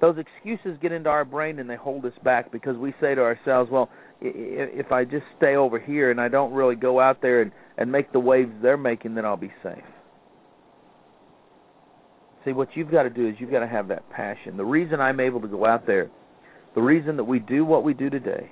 Those 0.00 0.16
excuses 0.18 0.78
get 0.80 0.92
into 0.92 1.10
our 1.10 1.24
brain 1.24 1.58
and 1.58 1.68
they 1.68 1.76
hold 1.76 2.04
us 2.06 2.12
back 2.24 2.50
because 2.50 2.76
we 2.76 2.94
say 3.00 3.14
to 3.14 3.20
ourselves, 3.20 3.70
well, 3.70 3.90
if 4.20 4.92
I 4.92 5.04
just 5.04 5.24
stay 5.36 5.56
over 5.56 5.78
here 5.78 6.10
and 6.10 6.20
I 6.20 6.28
don't 6.28 6.52
really 6.52 6.76
go 6.76 7.00
out 7.00 7.22
there 7.22 7.42
and, 7.42 7.52
and 7.76 7.92
make 7.92 8.12
the 8.12 8.20
waves 8.20 8.50
they're 8.62 8.76
making, 8.76 9.14
then 9.14 9.24
I'll 9.24 9.36
be 9.36 9.52
safe. 9.62 9.84
See, 12.44 12.52
what 12.52 12.68
you've 12.74 12.90
got 12.90 13.02
to 13.02 13.10
do 13.10 13.28
is 13.28 13.34
you've 13.38 13.50
got 13.50 13.60
to 13.60 13.68
have 13.68 13.88
that 13.88 14.08
passion. 14.10 14.56
The 14.56 14.64
reason 14.64 15.00
I'm 15.00 15.20
able 15.20 15.42
to 15.42 15.48
go 15.48 15.66
out 15.66 15.86
there 15.86 16.10
the 16.74 16.82
reason 16.82 17.16
that 17.16 17.24
we 17.24 17.38
do 17.38 17.64
what 17.64 17.82
we 17.82 17.94
do 17.94 18.10
today 18.10 18.50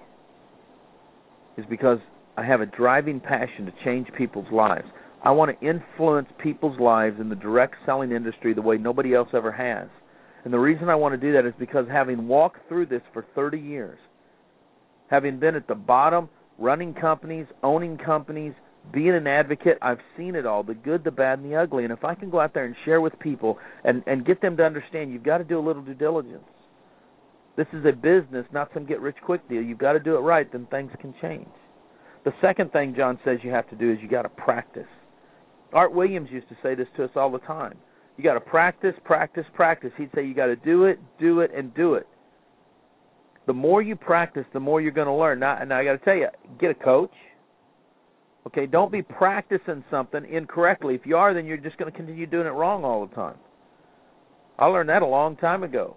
is 1.57 1.65
because 1.71 1.99
I 2.37 2.45
have 2.45 2.61
a 2.61 2.67
driving 2.67 3.21
passion 3.21 3.67
to 3.67 3.73
change 3.85 4.09
people's 4.17 4.51
lives. 4.53 4.87
I 5.23 5.31
want 5.33 5.59
to 5.59 5.67
influence 5.67 6.29
people's 6.43 6.79
lives 6.79 7.21
in 7.21 7.29
the 7.29 7.35
direct 7.35 7.75
selling 7.85 8.13
industry 8.13 8.55
the 8.55 8.63
way 8.63 8.77
nobody 8.77 9.15
else 9.15 9.29
ever 9.35 9.51
has. 9.51 9.89
And 10.45 10.53
the 10.53 10.59
reason 10.59 10.89
I 10.89 10.95
want 10.95 11.13
to 11.13 11.27
do 11.27 11.33
that 11.33 11.47
is 11.47 11.55
because 11.59 11.87
having 11.91 12.29
walked 12.29 12.69
through 12.69 12.87
this 12.87 13.03
for 13.13 13.27
30 13.35 13.59
years, 13.59 13.99
having 15.11 15.39
been 15.41 15.57
at 15.57 15.67
the 15.67 15.75
bottom, 15.75 16.29
running 16.59 16.95
companies, 16.95 17.47
owning 17.63 17.99
companies, 17.99 18.55
being 18.93 19.11
an 19.11 19.27
advocate, 19.27 19.79
I've 19.83 19.99
seen 20.17 20.35
it 20.35 20.47
all, 20.47 20.63
the 20.63 20.75
good, 20.75 21.05
the 21.05 21.11
bad, 21.11 21.41
and 21.41 21.51
the 21.51 21.57
ugly. 21.57 21.85
And 21.85 21.93
if 21.93 22.05
I 22.05 22.15
can 22.15 22.31
go 22.31 22.41
out 22.41 22.55
there 22.55 22.65
and 22.65 22.75
share 22.85 23.01
with 23.01 23.19
people 23.19 23.59
and, 23.85 24.03
and 24.07 24.25
get 24.25 24.41
them 24.41 24.57
to 24.57 24.65
understand 24.65 25.13
you've 25.13 25.25
got 25.25 25.39
to 25.39 25.45
do 25.45 25.59
a 25.59 25.61
little 25.61 25.83
due 25.83 25.95
diligence. 25.95 26.45
This 27.57 27.67
is 27.73 27.85
a 27.85 27.93
business, 27.93 28.47
not 28.53 28.71
some 28.73 28.87
get 28.87 29.01
rich 29.01 29.17
quick 29.25 29.47
deal. 29.49 29.61
You've 29.61 29.79
got 29.79 29.95
to 29.95 30.01
do 30.01 30.17
it 30.17 30.21
right, 30.21 30.51
then 30.51 30.67
things 30.71 30.93
can 31.01 31.13
change. 31.21 31.49
The 32.25 32.33
second 32.41 32.73
thing 32.73 32.95
Jon 32.97 33.19
says 33.25 33.39
you 33.43 33.51
have 33.51 33.69
to 33.71 33.77
do 33.77 33.93
is 33.93 33.99
you 34.01 34.09
got 34.09 34.23
to 34.23 34.29
practice. 34.29 34.87
Art 35.73 35.93
Williams 35.93 36.29
used 36.31 36.49
to 36.49 36.57
say 36.63 36.75
this 36.75 36.89
to 36.97 37.05
us 37.05 37.11
all 37.15 37.31
the 37.31 37.39
time. 37.41 37.77
You 38.17 38.25
got 38.25 38.35
to 38.35 38.41
practice, 38.41 38.95
practice, 39.05 39.45
practice. 39.55 39.93
He'd 39.97 40.11
say 40.15 40.27
you 40.27 40.35
got 40.35 40.47
to 40.47 40.57
do 40.57 40.85
it, 40.85 40.99
do 41.21 41.41
it, 41.41 41.53
and 41.55 41.75
do 41.75 41.95
it. 41.95 42.07
The 43.47 43.53
more 43.53 43.81
you 43.81 43.97
practice, 43.97 44.45
the 44.53 44.61
more 44.61 44.81
you're 44.81 44.93
going 44.93 45.07
to 45.07 45.15
learn. 45.15 45.41
Now, 45.41 45.59
and 45.61 45.73
I 45.73 45.85
got 45.85 45.93
to 45.93 45.99
tell 45.99 46.17
you, 46.17 46.29
get 46.61 46.71
a 46.71 46.75
coach. 46.75 47.13
Okay, 48.47 48.67
don't 48.67 48.91
be 48.91 49.03
practicing 49.03 49.85
something 49.91 50.25
incorrectly. 50.31 50.95
If 50.95 51.03
you 51.05 51.17
are, 51.17 51.33
then 51.33 51.47
you're 51.47 51.59
just 51.59 51.77
going 51.77 51.91
to 51.91 51.97
continue 51.97 52.27
doing 52.27 52.47
it 52.47 52.51
wrong 52.51 52.85
all 52.85 53.07
the 53.07 53.15
time. 53.15 53.37
I 54.59 54.67
learned 54.67 54.89
that 54.89 55.03
a 55.03 55.07
long 55.07 55.37
time 55.37 55.63
ago. 55.63 55.97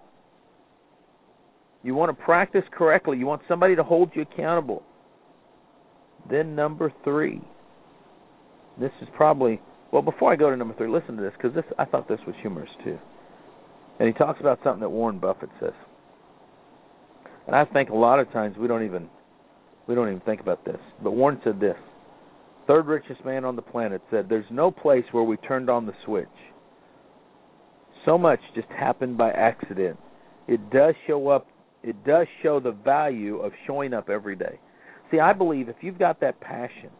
You 1.84 1.96
want 1.96 2.16
to 2.16 2.24
practice 2.24 2.64
correctly. 2.72 3.18
You 3.18 3.26
want 3.26 3.42
somebody 3.48 3.76
to 3.76 3.84
hold 3.84 4.12
you 4.14 4.22
accountable. 4.22 4.84
Then 6.30 6.56
number 6.56 6.94
three. 7.04 7.42
This 8.80 8.92
is 9.02 9.08
probably 9.16 9.62
well. 9.92 10.02
Before 10.02 10.32
I 10.32 10.36
go 10.36 10.50
to 10.50 10.56
number 10.56 10.76
three, 10.76 10.88
listen 10.88 11.16
to 11.18 11.22
this 11.22 11.34
because 11.38 11.54
this 11.54 11.66
I 11.78 11.86
thought 11.86 12.08
this 12.08 12.20
was 12.26 12.36
humorous 12.42 12.70
too. 12.84 12.98
And 14.00 14.08
he 14.08 14.14
talks 14.14 14.40
about 14.40 14.60
something 14.64 14.82
that 14.82 14.90
Warren 14.90 15.20
Buffett 15.20 15.50
says. 15.60 15.74
And 17.48 17.56
I 17.56 17.66
think 17.66 17.90
a 17.90 17.96
lot 17.96 18.20
of 18.20 18.32
times 18.32 18.58
we 18.58 18.68
don't 18.68 18.84
even 18.84 19.10
we 19.88 19.96
don't 19.96 20.08
even 20.08 20.22
think 20.22 20.42
about 20.42 20.64
this. 20.66 20.80
But 21.04 21.12
Warren 21.12 21.40
said 21.44 21.60
this. 21.60 21.78
Third 22.68 22.88
richest 22.88 23.26
man 23.26 23.44
on 23.44 23.56
the 23.56 23.62
planet 23.62 24.02
said, 24.10 24.30
"There's 24.30 24.50
no 24.50 24.72
place 24.72 25.06
where 25.12 25.24
we 25.24 25.38
turned 25.38 25.70
on 25.70 25.86
the 25.86 25.94
switch. 26.06 26.28
So 28.06 28.18
much 28.18 28.40
just 28.56 28.70
happened 28.70 29.18
by 29.18 29.32
accident. 29.32 30.00
It 30.48 30.70
does 30.72 30.96
show 31.08 31.28
up 31.28 31.48
it 31.84 32.04
does 32.06 32.28
show 32.44 32.60
the 32.60 32.72
value 32.72 33.38
of 33.38 33.54
showing 33.66 33.94
up 33.94 34.10
every 34.10 34.36
day. 34.36 34.60
See, 35.10 35.20
I 35.20 35.34
believe 35.34 35.68
if 35.68 35.78
you've 35.82 35.98
got 35.98 36.20
that 36.22 36.40
passion, 36.40 36.92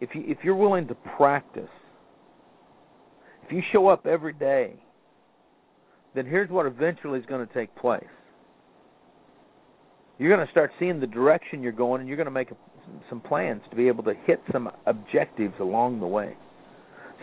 if 0.00 0.10
you 0.14 0.24
if 0.26 0.38
you're 0.42 0.56
willing 0.56 0.88
to 0.88 0.94
practice, 1.16 1.70
if 3.44 3.52
you 3.52 3.62
show 3.72 3.88
up 3.88 4.06
every 4.06 4.32
day, 4.32 4.74
then 6.14 6.26
here's 6.26 6.50
what 6.50 6.66
eventually 6.66 7.18
is 7.18 7.26
going 7.26 7.46
to 7.46 7.54
take 7.54 7.74
place. 7.76 8.04
You're 10.18 10.34
going 10.34 10.44
to 10.44 10.50
start 10.50 10.72
seeing 10.78 11.00
the 11.00 11.06
direction 11.06 11.62
you're 11.62 11.72
going, 11.72 12.00
and 12.00 12.08
you're 12.08 12.16
going 12.16 12.26
to 12.26 12.32
make 12.32 12.48
some 13.08 13.20
plans 13.20 13.62
to 13.70 13.76
be 13.76 13.86
able 13.86 14.02
to 14.04 14.14
hit 14.26 14.42
some 14.52 14.68
objectives 14.86 15.54
along 15.60 16.00
the 16.00 16.06
way. 16.06 16.36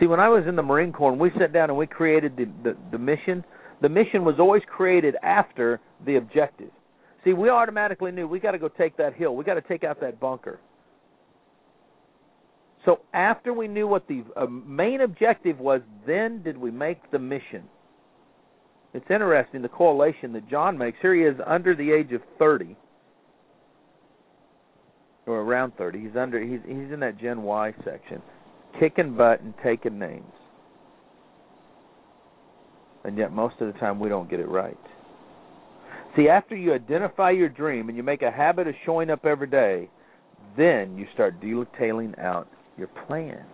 See, 0.00 0.06
when 0.06 0.20
I 0.20 0.28
was 0.28 0.44
in 0.46 0.56
the 0.56 0.62
Marine 0.62 0.92
Corps, 0.92 1.12
and 1.12 1.20
we 1.20 1.30
sat 1.38 1.52
down 1.52 1.70
and 1.70 1.78
we 1.78 1.86
created 1.86 2.36
the, 2.36 2.44
the, 2.62 2.76
the 2.92 2.98
mission, 2.98 3.44
the 3.82 3.88
mission 3.88 4.24
was 4.24 4.36
always 4.38 4.62
created 4.66 5.16
after 5.22 5.80
the 6.04 6.16
objective. 6.16 6.70
See, 7.24 7.32
we 7.32 7.50
automatically 7.50 8.12
knew 8.12 8.28
we 8.28 8.40
got 8.40 8.52
to 8.52 8.58
go 8.58 8.68
take 8.68 8.96
that 8.98 9.14
hill. 9.14 9.34
We 9.34 9.44
got 9.44 9.54
to 9.54 9.62
take 9.62 9.84
out 9.84 10.00
that 10.00 10.20
bunker. 10.20 10.60
So 12.86 13.00
after 13.12 13.52
we 13.52 13.68
knew 13.68 13.86
what 13.86 14.08
the 14.08 14.24
uh, 14.36 14.46
main 14.46 15.02
objective 15.02 15.58
was, 15.58 15.82
then 16.06 16.42
did 16.42 16.56
we 16.56 16.70
make 16.70 17.10
the 17.10 17.18
mission. 17.18 17.64
It's 18.94 19.04
interesting 19.10 19.60
the 19.60 19.68
correlation 19.68 20.32
that 20.32 20.48
Jon 20.48 20.78
makes. 20.78 20.96
Here 21.02 21.14
he 21.14 21.22
is 21.22 21.36
under 21.44 21.74
the 21.74 21.92
age 21.92 22.12
of 22.12 22.22
30 22.38 22.74
or 25.26 25.40
around 25.40 25.72
30. 25.76 26.00
He's 26.00 26.16
under 26.16 26.42
he's 26.42 26.60
he's 26.66 26.90
in 26.92 27.00
that 27.00 27.18
Gen 27.20 27.42
Y 27.42 27.74
section, 27.84 28.22
kicking 28.80 29.14
butt 29.16 29.42
and 29.42 29.52
taking 29.62 29.98
names 29.98 30.32
and 33.06 33.16
yet 33.16 33.32
most 33.32 33.54
of 33.60 33.72
the 33.72 33.78
time 33.78 34.00
we 34.00 34.08
don't 34.08 34.28
get 34.28 34.40
it 34.40 34.48
right. 34.48 34.76
See, 36.16 36.28
after 36.28 36.56
you 36.56 36.74
identify 36.74 37.30
your 37.30 37.48
dream 37.48 37.88
and 37.88 37.96
you 37.96 38.02
make 38.02 38.22
a 38.22 38.30
habit 38.30 38.66
of 38.66 38.74
showing 38.84 39.10
up 39.10 39.24
every 39.24 39.46
day, 39.46 39.88
then 40.56 40.98
you 40.98 41.06
start 41.14 41.40
detailing 41.40 42.14
out 42.18 42.48
your 42.76 42.88
plan. 43.06 43.44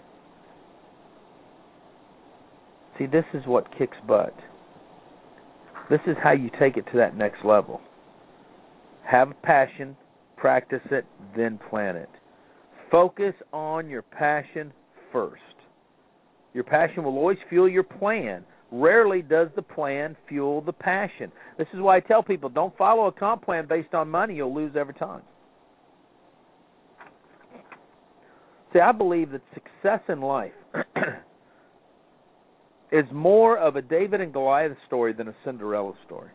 See, 2.99 3.07
this 3.07 3.25
is 3.33 3.47
what 3.47 3.77
kicks 3.77 3.97
butt. 4.07 4.35
This 5.91 6.01
is 6.07 6.17
how 6.23 6.33
you 6.33 6.51
take 6.59 6.77
it 6.77 6.85
to 6.93 6.97
that 6.99 7.17
next 7.17 7.45
level. 7.45 7.81
Have 9.05 9.31
a 9.31 9.35
passion, 9.35 9.97
practice 10.37 10.83
it, 10.91 11.05
then 11.37 11.59
plan 11.71 11.97
it. 11.97 12.09
Focus 12.91 13.35
on 13.53 13.89
your 13.89 14.03
passion 14.03 14.73
first. 15.13 15.41
Your 16.55 16.65
passion 16.65 17.05
will 17.05 17.17
always 17.17 17.39
fuel 17.49 17.69
your 17.69 17.83
plan. 17.83 18.45
Rarely 18.71 19.23
does 19.23 19.49
the 19.57 19.63
plan 19.63 20.17
fuel 20.29 20.61
the 20.61 20.73
passion. 20.73 21.33
This 21.59 21.69
is 21.75 21.81
why 21.81 21.97
I 21.97 22.01
tell 22.01 22.23
people 22.23 22.49
don't 22.49 22.77
follow 22.77 23.07
a 23.07 23.13
comp 23.13 23.45
plan 23.45 23.67
based 23.67 23.95
on 23.95 24.09
money, 24.09 24.37
you'll 24.37 24.55
lose 24.55 24.73
every 24.77 24.95
time. 24.95 25.23
See, 28.73 28.81
I 28.81 28.93
believe 28.93 29.31
that 29.33 29.43
success 29.55 30.01
in 30.09 30.21
life 30.21 30.53
is 32.93 33.05
more 33.13 33.59
of 33.59 33.77
a 33.77 33.83
David 33.83 34.21
and 34.21 34.33
Goliath 34.33 34.77
story 34.87 35.13
than 35.13 35.29
a 35.29 35.35
Cinderella 35.45 35.93
story. 36.07 36.31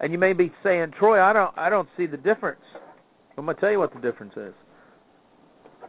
And 0.00 0.12
you 0.12 0.18
may 0.18 0.32
be 0.32 0.52
saying, 0.62 0.92
Troy, 0.98 1.20
I 1.20 1.32
don't 1.32 1.56
I 1.56 1.68
don't 1.68 1.88
see 1.96 2.06
the 2.06 2.16
difference. 2.16 2.62
I'm 3.36 3.46
gonna 3.46 3.60
tell 3.60 3.70
you 3.70 3.78
what 3.78 3.92
the 3.92 4.00
difference 4.00 4.32
is. 4.36 4.54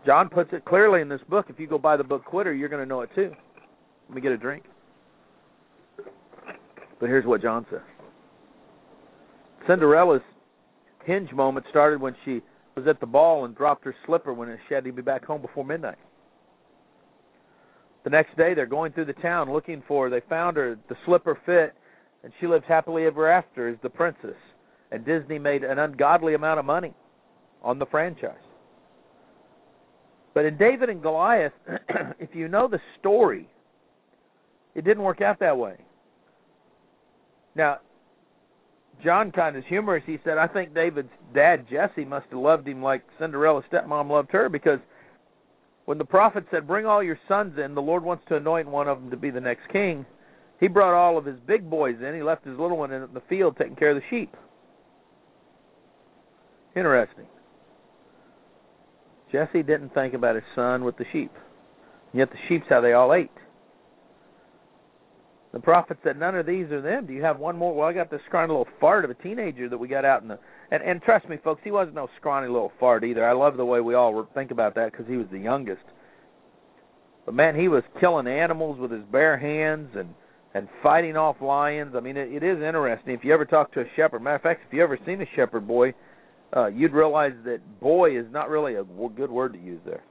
Jon 0.05 0.29
puts 0.29 0.51
it 0.53 0.65
clearly 0.65 1.01
in 1.01 1.09
this 1.09 1.21
book. 1.29 1.45
If 1.50 1.59
you 1.59 1.67
go 1.67 1.77
buy 1.77 1.97
the 1.97 2.03
book 2.03 2.25
Quitter, 2.25 2.53
you're 2.53 2.69
gonna 2.69 2.85
know 2.85 3.01
it 3.01 3.09
too. 3.15 3.31
Let 4.09 4.15
me 4.15 4.21
get 4.21 4.31
a 4.31 4.38
drink. 4.38 4.63
But 7.00 7.07
here's 7.07 7.25
what 7.25 7.41
Jon 7.41 7.65
says. 7.71 7.79
Cinderella's 9.67 10.21
hinge 11.05 11.31
moment 11.31 11.65
started 11.69 12.01
when 12.01 12.15
she 12.25 12.41
was 12.75 12.88
at 12.88 13.00
the 13.00 13.06
ball 13.06 13.46
and 13.46 13.56
dropped 13.56 13.86
her 13.86 13.96
slipper 14.06 14.34
when 14.34 14.58
she 14.68 14.74
had 14.74 14.84
to 14.86 14.92
be 14.92 15.01
back 15.01 15.25
home 15.25 15.42
before 15.42 15.66
midnight. 15.66 15.98
The 18.04 18.10
next 18.10 18.36
day, 18.36 18.54
they're 18.54 18.66
going 18.66 18.94
through 18.94 19.06
the 19.06 19.13
town 19.13 19.51
looking 19.51 19.84
for 19.88 20.06
her. 20.06 20.10
They 20.10 20.25
found 20.28 20.58
her. 20.58 20.78
The 20.90 20.96
slipper 21.06 21.38
fit, 21.46 21.75
and 22.24 22.34
she 22.40 22.48
lives 22.48 22.66
happily 22.68 23.06
ever 23.06 23.30
after 23.30 23.70
as 23.70 23.78
the 23.84 23.90
princess. 23.90 24.38
And 24.92 25.06
Disney 25.06 25.38
made 25.38 25.63
an 25.63 25.78
ungodly 25.78 26.34
amount 26.34 26.60
of 26.60 26.66
money 26.66 26.94
on 27.62 27.78
the 27.78 27.86
franchise. 27.86 28.34
But 30.34 30.46
in 30.46 30.58
David 30.58 30.90
and 30.90 31.01
Goliath, 31.01 31.54
if 32.20 32.30
you 32.34 32.48
know 32.48 32.68
the 32.68 32.80
story, 33.00 33.48
it 34.74 34.84
didn't 34.86 35.04
work 35.04 35.22
out 35.22 35.40
that 35.40 35.58
way. 35.58 35.75
Now, 37.56 37.80
Jon 39.03 39.31
kind 39.31 39.55
of 39.55 39.65
humorous. 39.65 40.03
He 40.05 40.17
said, 40.24 40.38
I 40.38 40.48
think 40.48 40.74
David's 40.74 41.10
dad, 41.34 41.65
Jesse, 41.70 42.05
must 42.05 42.27
have 42.29 42.39
loved 42.39 42.67
him 42.67 42.81
like 42.81 43.03
Cinderella's 43.20 43.65
stepmom 43.72 44.10
loved 44.10 44.31
her 44.31 44.50
because 44.50 44.79
when 45.86 45.98
the 45.98 46.05
prophet 46.05 46.46
said, 46.51 46.67
Bring 46.67 46.86
all 46.86 47.03
your 47.03 47.20
sons 47.27 47.58
in, 47.63 47.75
the 47.75 47.81
Lord 47.81 48.03
wants 48.03 48.24
to 48.29 48.36
anoint 48.36 48.67
one 48.67 48.88
of 48.88 49.00
them 49.00 49.10
to 49.12 49.17
be 49.17 49.31
the 49.31 49.41
next 49.41 49.67
king, 49.72 50.05
he 50.60 50.67
brought 50.67 50.93
all 50.93 51.17
of 51.17 51.25
his 51.25 51.38
big 51.48 51.70
boys 51.70 51.96
in. 52.05 52.15
He 52.15 52.22
left 52.22 52.46
his 52.46 52.58
little 52.58 52.77
one 52.77 52.91
in 52.91 53.08
the 53.13 53.22
field 53.27 53.55
taking 53.58 53.75
care 53.75 53.89
of 53.89 53.96
the 53.96 54.03
sheep. 54.10 54.36
Interesting. 56.75 57.25
Jesse 59.31 59.63
didn't 59.63 59.93
think 59.93 60.13
about 60.13 60.36
his 60.36 60.43
son 60.55 60.84
with 60.84 60.98
the 60.98 61.05
sheep. 61.12 61.31
Yet 62.13 62.29
the 62.29 62.38
sheep's 62.48 62.65
how 62.70 62.81
they 62.81 62.93
all 62.93 63.13
ate. 63.13 63.31
The 65.53 65.60
prophet 65.60 65.98
said, 66.03 66.17
"None 66.17 66.36
of 66.36 66.46
these 66.46 66.72
are 66.72 66.81
them. 66.81 67.05
Do 67.05 67.13
you 67.13 67.24
have 67.24 67.39
one 67.39 67.58
more?" 67.58 67.74
Well, 67.74 67.88
I 67.88 67.93
got 67.93 68.10
this 68.10 68.22
scrawny 68.27 68.48
little 68.48 68.67
fart 68.79 69.03
of 69.03 69.12
a 69.12 69.15
teenager 69.15 69.67
that 69.67 69.77
we 69.77 69.88
got 69.88 70.05
out 70.05 70.22
in 70.22 70.29
the. 70.29 70.39
And 70.72 70.81
and 70.81 71.01
trust 71.01 71.27
me, 71.27 71.38
folks, 71.43 71.62
he 71.63 71.72
wasn't 71.72 71.96
no 71.96 72.08
scrawny 72.17 72.48
little 72.48 72.72
fart 72.79 73.03
either. 73.03 73.25
I 73.27 73.34
love 73.34 73.58
the 73.58 73.65
way 73.65 73.81
we 73.81 73.93
all 73.93 74.27
think 74.34 74.51
about 74.51 74.75
that 74.75 74.91
because 74.91 75.08
he 75.08 75.17
was 75.17 75.27
the 75.29 75.39
youngest. 75.39 75.84
But 77.25 77.36
man, 77.36 77.60
he 77.60 77.67
was 77.67 77.84
killing 78.00 78.27
animals 78.27 78.79
with 78.79 78.91
his 78.91 79.03
bare 79.12 79.38
hands 79.38 79.89
and 79.96 80.13
and 80.53 80.67
fighting 80.81 81.17
off 81.17 81.41
lions. 81.41 81.96
I 81.96 82.00
mean, 82.00 82.17
it, 82.17 82.31
it 82.31 82.43
is 82.43 82.62
interesting. 82.62 83.13
If 83.13 83.24
you 83.24 83.34
ever 83.34 83.46
talk 83.46 83.74
to 83.74 83.81
a 83.81 83.86
shepherd, 83.96 84.22
matter 84.22 84.36
of 84.36 84.41
fact, 84.41 84.62
if 84.67 84.74
you 84.74 84.84
ever 84.84 84.98
seen 85.05 85.22
a 85.22 85.25
shepherd 85.36 85.67
boy, 85.67 85.93
uh, 86.55 86.67
you'd 86.67 86.93
realize 86.93 87.34
that 87.46 87.60
boy 87.79 88.17
is 88.17 88.25
not 88.31 88.50
really 88.50 88.75
a 88.75 88.84
good 88.84 89.31
word 89.31 89.53
to 89.53 89.60
use 89.60 89.79
there. 89.86 90.03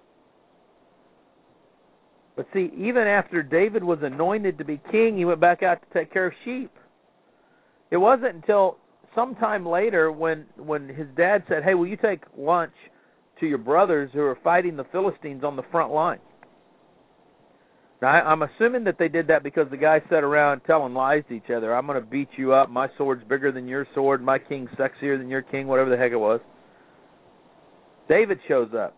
But 2.37 2.47
see, 2.53 2.71
even 2.77 3.07
after 3.07 3.43
David 3.43 3.85
was 3.85 3.99
anointed 4.03 4.59
to 4.59 4.65
be 4.65 4.81
king, 4.91 5.17
he 5.17 5.25
went 5.25 5.41
back 5.41 5.63
out 5.63 5.79
to 5.83 5.99
take 5.99 6.13
care 6.13 6.27
of 6.27 6.33
sheep. 6.45 6.71
It 7.91 7.97
wasn't 7.97 8.35
until 8.37 8.79
sometime 9.15 9.67
later 9.67 10.13
when 10.13 10.47
when 10.57 10.89
his 10.89 11.09
dad 11.17 11.45
said, 11.49 11.65
"Hey, 11.65 11.75
will 11.75 11.87
you 11.87 11.97
take 11.97 12.23
lunch 12.37 12.75
to 13.41 13.47
your 13.47 13.59
brothers 13.59 14.11
who 14.13 14.21
are 14.23 14.37
fighting 14.37 14.77
the 14.77 14.85
Philistines 14.85 15.45
on 15.45 15.57
the 15.57 15.65
front 15.65 15.93
line?" 15.93 16.21
Now, 18.01 18.09
I'm 18.09 18.43
assuming 18.43 18.85
that 18.85 18.97
they 18.99 19.09
did 19.09 19.27
that 19.27 19.43
because 19.43 19.69
the 19.71 19.77
guys 19.77 20.01
sat 20.09 20.25
around 20.25 20.63
telling 20.67 20.95
lies 20.95 21.23
to 21.29 21.35
each 21.35 21.51
other. 21.55 21.75
I'm 21.75 21.87
going 21.87 22.01
to 22.01 22.07
beat 22.07 22.31
you 22.39 22.55
up. 22.55 22.71
My 22.71 22.89
sword's 22.97 23.25
bigger 23.25 23.53
than 23.53 23.69
your 23.69 23.87
sword. 23.95 24.23
My 24.23 24.39
king's 24.39 24.71
sexier 24.71 25.19
than 25.19 25.29
your 25.29 25.43
king. 25.43 25.67
Whatever 25.67 25.91
the 25.91 25.99
heck 25.99 26.13
it 26.13 26.17
was. 26.17 26.41
David 28.09 28.39
shows 28.49 28.71
up. 28.75 28.97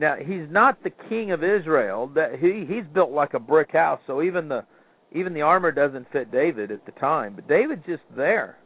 Now 0.00 0.16
he's 0.16 0.50
not 0.50 0.82
the 0.82 0.90
king 1.10 1.30
of 1.30 1.44
Israel. 1.44 2.10
That 2.14 2.38
he 2.40 2.64
he's 2.66 2.86
built 2.94 3.10
like 3.10 3.34
a 3.34 3.38
brick 3.38 3.72
house, 3.72 4.00
so 4.06 4.22
even 4.22 4.48
the 4.48 4.64
even 5.12 5.34
the 5.34 5.42
armor 5.42 5.72
doesn't 5.72 6.10
fit 6.10 6.32
David 6.32 6.70
at 6.70 6.86
the 6.86 6.92
time. 6.92 7.34
But 7.34 7.46
David's 7.46 7.84
just 7.86 8.02
there 8.16 8.56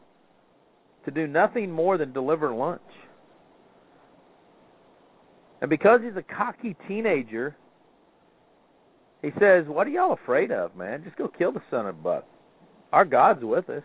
to 1.03 1.11
do 1.11 1.27
nothing 1.27 1.69
more 1.69 1.97
than 1.97 2.13
deliver 2.13 2.53
lunch. 2.53 2.81
And 5.59 5.69
because 5.69 5.99
he's 6.01 6.15
a 6.15 6.23
cocky 6.23 6.77
teenager, 6.87 7.57
he 9.21 9.31
says, 9.37 9.65
"What 9.67 9.87
are 9.87 9.89
y'all 9.89 10.13
afraid 10.13 10.51
of, 10.53 10.77
man? 10.77 11.03
Just 11.03 11.17
go 11.17 11.27
kill 11.27 11.51
the 11.51 11.61
son 11.69 11.85
of 11.85 11.95
a 11.95 12.01
buck. 12.01 12.25
Our 12.93 13.03
God's 13.03 13.43
with 13.43 13.69
us." 13.69 13.83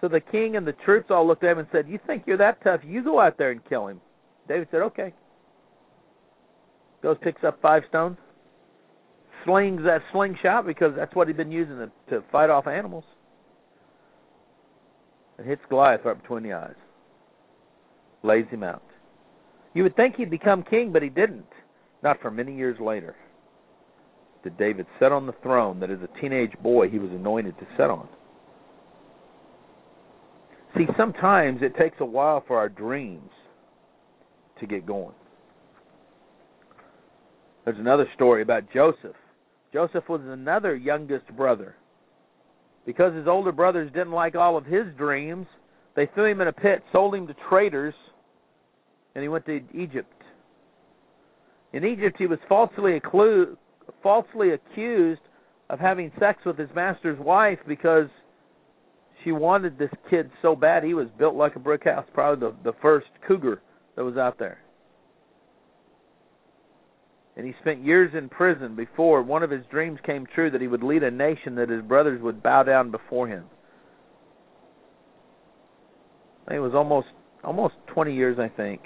So 0.00 0.08
the 0.08 0.20
king 0.20 0.56
and 0.56 0.66
the 0.66 0.72
troops 0.72 1.12
all 1.12 1.24
looked 1.24 1.44
at 1.44 1.52
him 1.52 1.58
and 1.58 1.68
said, 1.70 1.86
"You 1.86 2.00
think 2.04 2.26
you're 2.26 2.38
that 2.38 2.60
tough? 2.62 2.80
You 2.84 3.04
go 3.04 3.20
out 3.20 3.36
there 3.36 3.52
and 3.52 3.64
kill 3.64 3.86
him." 3.86 4.00
David 4.48 4.66
said, 4.72 4.82
"Okay." 4.82 5.14
Goes 7.02 7.16
picks 7.22 7.42
up 7.44 7.60
five 7.62 7.82
stones, 7.88 8.18
slings 9.44 9.80
that 9.84 10.02
slingshot 10.12 10.66
because 10.66 10.92
that's 10.96 11.14
what 11.14 11.28
he'd 11.28 11.36
been 11.36 11.52
using 11.52 11.78
to, 11.78 11.90
to 12.10 12.24
fight 12.30 12.50
off 12.50 12.66
animals, 12.66 13.04
and 15.38 15.46
hits 15.46 15.62
Goliath 15.68 16.02
right 16.04 16.20
between 16.20 16.42
the 16.42 16.52
eyes. 16.52 16.74
Lays 18.22 18.46
him 18.50 18.62
out. 18.62 18.82
You 19.72 19.84
would 19.84 19.96
think 19.96 20.16
he'd 20.16 20.30
become 20.30 20.62
king, 20.62 20.92
but 20.92 21.02
he 21.02 21.08
didn't. 21.08 21.46
Not 22.02 22.20
for 22.20 22.30
many 22.30 22.54
years 22.54 22.78
later 22.80 23.16
did 24.42 24.56
David 24.56 24.86
sit 24.98 25.12
on 25.12 25.26
the 25.26 25.34
throne 25.42 25.80
that 25.80 25.90
as 25.90 25.98
a 26.02 26.20
teenage 26.20 26.52
boy 26.62 26.88
he 26.88 26.98
was 26.98 27.10
anointed 27.10 27.58
to 27.58 27.66
sit 27.76 27.90
on. 27.90 28.08
See, 30.76 30.86
sometimes 30.96 31.60
it 31.62 31.76
takes 31.76 31.96
a 32.00 32.04
while 32.04 32.44
for 32.46 32.56
our 32.56 32.68
dreams 32.68 33.30
to 34.60 34.66
get 34.66 34.86
going. 34.86 35.14
There's 37.64 37.78
another 37.78 38.08
story 38.14 38.42
about 38.42 38.72
Joseph. 38.72 39.16
Joseph 39.72 40.08
was 40.08 40.20
another 40.24 40.74
youngest 40.74 41.26
brother. 41.36 41.76
Because 42.86 43.14
his 43.14 43.28
older 43.28 43.52
brothers 43.52 43.90
didn't 43.92 44.12
like 44.12 44.34
all 44.34 44.56
of 44.56 44.64
his 44.64 44.86
dreams, 44.96 45.46
they 45.94 46.08
threw 46.14 46.30
him 46.30 46.40
in 46.40 46.48
a 46.48 46.52
pit, 46.52 46.82
sold 46.92 47.14
him 47.14 47.26
to 47.26 47.34
traders, 47.48 47.94
and 49.14 49.22
he 49.22 49.28
went 49.28 49.44
to 49.46 49.60
Egypt. 49.74 50.12
In 51.72 51.84
Egypt, 51.84 52.16
he 52.18 52.26
was 52.26 52.38
falsely, 52.48 52.98
acclu- 52.98 53.56
falsely 54.02 54.50
accused 54.50 55.20
of 55.68 55.78
having 55.78 56.10
sex 56.18 56.40
with 56.44 56.58
his 56.58 56.70
master's 56.74 57.18
wife 57.20 57.58
because 57.68 58.08
she 59.22 59.30
wanted 59.30 59.78
this 59.78 59.90
kid 60.08 60.30
so 60.42 60.56
bad. 60.56 60.82
He 60.82 60.94
was 60.94 61.08
built 61.18 61.34
like 61.34 61.54
a 61.54 61.60
brick 61.60 61.84
house, 61.84 62.06
probably 62.14 62.48
the, 62.48 62.72
the 62.72 62.76
first 62.80 63.06
cougar 63.28 63.60
that 63.94 64.04
was 64.04 64.16
out 64.16 64.38
there 64.38 64.58
and 67.40 67.48
he 67.48 67.54
spent 67.62 67.82
years 67.82 68.12
in 68.14 68.28
prison 68.28 68.76
before 68.76 69.22
one 69.22 69.42
of 69.42 69.50
his 69.50 69.64
dreams 69.70 69.98
came 70.04 70.26
true 70.34 70.50
that 70.50 70.60
he 70.60 70.66
would 70.66 70.82
lead 70.82 71.02
a 71.02 71.10
nation 71.10 71.54
that 71.54 71.70
his 71.70 71.80
brothers 71.80 72.20
would 72.20 72.42
bow 72.42 72.62
down 72.64 72.90
before 72.90 73.28
him. 73.28 73.44
It 76.50 76.58
was 76.58 76.72
almost 76.74 77.06
almost 77.42 77.76
20 77.94 78.14
years, 78.14 78.38
I 78.38 78.48
think, 78.54 78.82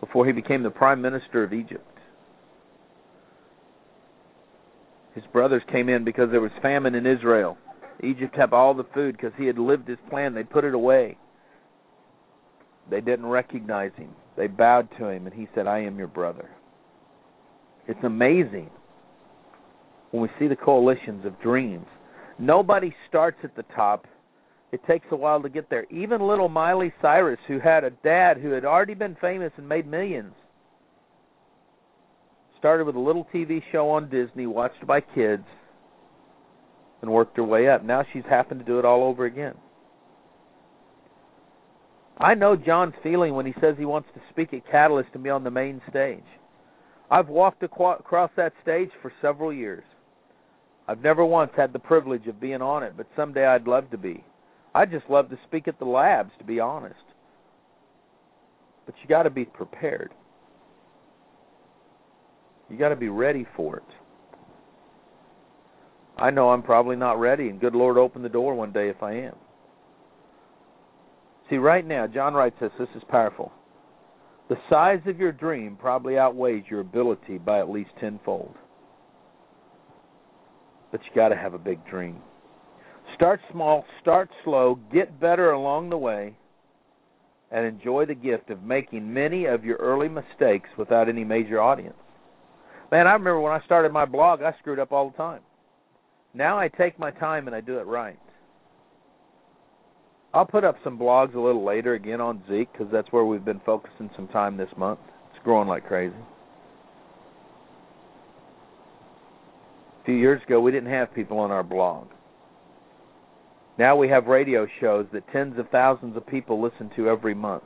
before 0.00 0.26
he 0.26 0.32
became 0.32 0.64
the 0.64 0.70
prime 0.70 1.00
minister 1.00 1.44
of 1.44 1.52
Egypt. 1.52 1.86
His 5.14 5.22
brothers 5.32 5.62
came 5.70 5.88
in 5.88 6.02
because 6.02 6.32
there 6.32 6.40
was 6.40 6.50
famine 6.60 6.96
in 6.96 7.06
Israel. 7.06 7.56
Egypt 8.02 8.34
had 8.34 8.52
all 8.52 8.74
the 8.74 8.86
food 8.92 9.16
because 9.16 9.32
he 9.38 9.46
had 9.46 9.60
lived 9.60 9.86
his 9.86 9.98
plan. 10.10 10.34
They 10.34 10.42
put 10.42 10.64
it 10.64 10.74
away. 10.74 11.16
They 12.90 13.00
didn't 13.00 13.26
recognize 13.26 13.92
him. 13.94 14.10
They 14.36 14.48
bowed 14.48 14.88
to 14.98 15.06
him, 15.06 15.26
and 15.26 15.34
he 15.36 15.46
said, 15.54 15.68
I 15.68 15.82
am 15.82 15.98
your 15.98 16.08
brother. 16.08 16.50
It's 17.88 18.04
amazing 18.04 18.70
when 20.10 20.22
we 20.22 20.28
see 20.38 20.46
the 20.46 20.56
coalitions 20.56 21.24
of 21.24 21.40
dreams. 21.40 21.86
Nobody 22.38 22.94
starts 23.08 23.38
at 23.42 23.56
the 23.56 23.64
top. 23.74 24.06
It 24.70 24.80
takes 24.86 25.06
a 25.10 25.16
while 25.16 25.42
to 25.42 25.48
get 25.48 25.70
there. 25.70 25.86
Even 25.90 26.20
little 26.20 26.50
Miley 26.50 26.92
Cyrus, 27.00 27.38
who 27.48 27.58
had 27.58 27.84
a 27.84 27.90
dad 27.90 28.36
who 28.36 28.50
had 28.50 28.66
already 28.66 28.94
been 28.94 29.16
famous 29.20 29.50
and 29.56 29.66
made 29.66 29.86
millions, 29.86 30.34
started 32.58 32.84
with 32.84 32.96
a 32.96 33.00
little 33.00 33.26
TV 33.34 33.62
show 33.72 33.88
on 33.88 34.10
Disney, 34.10 34.46
watched 34.46 34.86
by 34.86 35.00
kids, 35.00 35.44
and 37.00 37.10
worked 37.10 37.36
her 37.38 37.44
way 37.44 37.68
up. 37.68 37.82
Now 37.84 38.04
she's 38.12 38.24
happened 38.28 38.60
to 38.60 38.66
do 38.66 38.78
it 38.78 38.84
all 38.84 39.04
over 39.04 39.24
again. 39.24 39.54
I 42.18 42.34
know 42.34 42.56
Jon's 42.56 42.94
feeling 43.02 43.34
when 43.34 43.46
he 43.46 43.54
says 43.60 43.76
he 43.78 43.84
wants 43.84 44.08
to 44.14 44.20
speak 44.30 44.52
at 44.52 44.68
Catalyst 44.70 45.10
and 45.14 45.22
be 45.22 45.30
on 45.30 45.44
the 45.44 45.52
main 45.52 45.80
stage. 45.88 46.24
I've 47.10 47.28
walked 47.28 47.62
across 47.62 48.30
that 48.36 48.52
stage 48.62 48.90
for 49.00 49.12
several 49.22 49.52
years. 49.52 49.84
I've 50.86 51.02
never 51.02 51.24
once 51.24 51.52
had 51.56 51.72
the 51.72 51.78
privilege 51.78 52.26
of 52.26 52.40
being 52.40 52.62
on 52.62 52.82
it, 52.82 52.94
but 52.96 53.06
someday 53.16 53.46
I'd 53.46 53.66
love 53.66 53.90
to 53.90 53.98
be. 53.98 54.24
I'd 54.74 54.90
just 54.90 55.08
love 55.08 55.30
to 55.30 55.38
speak 55.46 55.68
at 55.68 55.78
the 55.78 55.84
labs, 55.84 56.32
to 56.38 56.44
be 56.44 56.60
honest. 56.60 56.94
But 58.86 58.94
you 59.02 59.08
got 59.08 59.24
to 59.24 59.30
be 59.30 59.44
prepared. 59.44 60.12
You 62.70 62.78
got 62.78 62.90
to 62.90 62.96
be 62.96 63.08
ready 63.08 63.46
for 63.56 63.78
it. 63.78 63.82
I 66.16 66.30
know 66.30 66.50
I'm 66.50 66.62
probably 66.62 66.96
not 66.96 67.20
ready, 67.20 67.48
and 67.48 67.60
good 67.60 67.74
Lord, 67.74 67.96
open 67.96 68.22
the 68.22 68.28
door 68.28 68.54
one 68.54 68.72
day 68.72 68.88
if 68.88 69.02
I 69.02 69.12
am. 69.12 69.36
See, 71.48 71.56
right 71.56 71.86
now, 71.86 72.06
Jon 72.06 72.34
writes 72.34 72.56
this. 72.60 72.72
This 72.78 72.88
is 72.94 73.02
powerful. 73.08 73.52
The 74.48 74.56
size 74.70 75.00
of 75.06 75.18
your 75.18 75.32
dream 75.32 75.76
probably 75.78 76.16
outweighs 76.16 76.64
your 76.70 76.80
ability 76.80 77.38
by 77.38 77.58
at 77.58 77.68
least 77.68 77.90
tenfold. 78.00 78.54
But 80.90 81.02
you 81.04 81.10
got 81.14 81.28
to 81.28 81.36
have 81.36 81.52
a 81.52 81.58
big 81.58 81.86
dream. 81.86 82.22
Start 83.14 83.40
small, 83.52 83.84
start 84.00 84.30
slow, 84.44 84.78
get 84.92 85.20
better 85.20 85.50
along 85.50 85.90
the 85.90 85.98
way, 85.98 86.34
and 87.50 87.66
enjoy 87.66 88.06
the 88.06 88.14
gift 88.14 88.50
of 88.50 88.62
making 88.62 89.12
many 89.12 89.44
of 89.44 89.64
your 89.64 89.76
early 89.76 90.08
mistakes 90.08 90.68
without 90.78 91.08
any 91.08 91.24
major 91.24 91.60
audience. 91.60 91.96
Man, 92.90 93.06
I 93.06 93.12
remember 93.12 93.40
when 93.40 93.52
I 93.52 93.64
started 93.66 93.92
my 93.92 94.06
blog, 94.06 94.40
I 94.40 94.54
screwed 94.60 94.78
up 94.78 94.92
all 94.92 95.10
the 95.10 95.16
time. 95.16 95.40
Now 96.32 96.58
I 96.58 96.68
take 96.68 96.98
my 96.98 97.10
time 97.10 97.46
and 97.48 97.56
I 97.56 97.60
do 97.60 97.78
it 97.78 97.86
right. 97.86 98.18
I'll 100.38 100.46
put 100.46 100.62
up 100.62 100.76
some 100.84 100.96
blogs 100.96 101.34
a 101.34 101.40
little 101.40 101.64
later 101.64 101.94
again 101.94 102.20
on 102.20 102.44
Zeek 102.48 102.72
because 102.72 102.86
that's 102.92 103.08
where 103.10 103.24
we've 103.24 103.44
been 103.44 103.60
focusing 103.66 104.08
some 104.14 104.28
time 104.28 104.56
this 104.56 104.68
month. 104.76 105.00
It's 105.34 105.42
growing 105.42 105.66
like 105.66 105.84
crazy. 105.84 106.14
A 110.00 110.04
few 110.04 110.14
years 110.14 110.40
ago, 110.46 110.60
we 110.60 110.70
didn't 110.70 110.92
have 110.92 111.12
people 111.12 111.40
on 111.40 111.50
our 111.50 111.64
blog. 111.64 112.06
Now 113.80 113.96
we 113.96 114.08
have 114.10 114.26
radio 114.26 114.68
shows 114.80 115.06
that 115.12 115.24
tens 115.32 115.58
of 115.58 115.68
thousands 115.70 116.16
of 116.16 116.24
people 116.24 116.62
listen 116.62 116.88
to 116.94 117.08
every 117.08 117.34
month. 117.34 117.64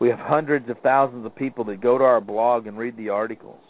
We 0.00 0.08
have 0.08 0.18
hundreds 0.18 0.68
of 0.70 0.78
thousands 0.82 1.24
of 1.24 1.36
people 1.36 1.62
that 1.66 1.80
go 1.80 1.98
to 1.98 2.04
our 2.04 2.20
blog 2.20 2.66
and 2.66 2.76
read 2.76 2.96
the 2.96 3.10
articles. 3.10 3.62